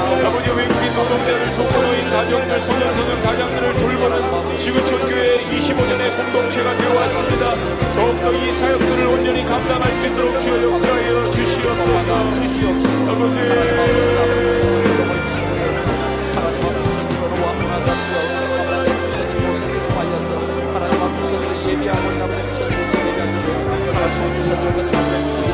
아버지 0.00 0.50
외국인 0.50 0.94
노동자들, 0.94 1.56
독거노인, 1.56 2.10
가정들, 2.10 2.60
소년소년, 2.60 3.22
가장들을 3.22 3.74
돌보는 3.76 4.58
지구촌교회 4.58 5.38
25년의 5.38 6.16
공동체가 6.16 6.76
되어왔습니다. 6.76 7.54
더욱더 7.94 8.32
이 8.32 8.52
사역들을 8.52 9.06
온전히 9.06 9.44
감당할 9.44 9.92
수 9.96 10.06
있도록 10.06 10.40
주여 10.40 10.70
역사하여 10.70 11.30
주시옵소서. 11.32 12.14
아버지. 13.08 13.40
예비하고 21.70 22.10
있는 22.10 22.22
하나님 22.22 22.44
주셔서 22.52 22.72
예비하고 22.72 23.40
주셔서 23.40 23.58
하나님 23.70 24.42
주셔서 24.42 25.49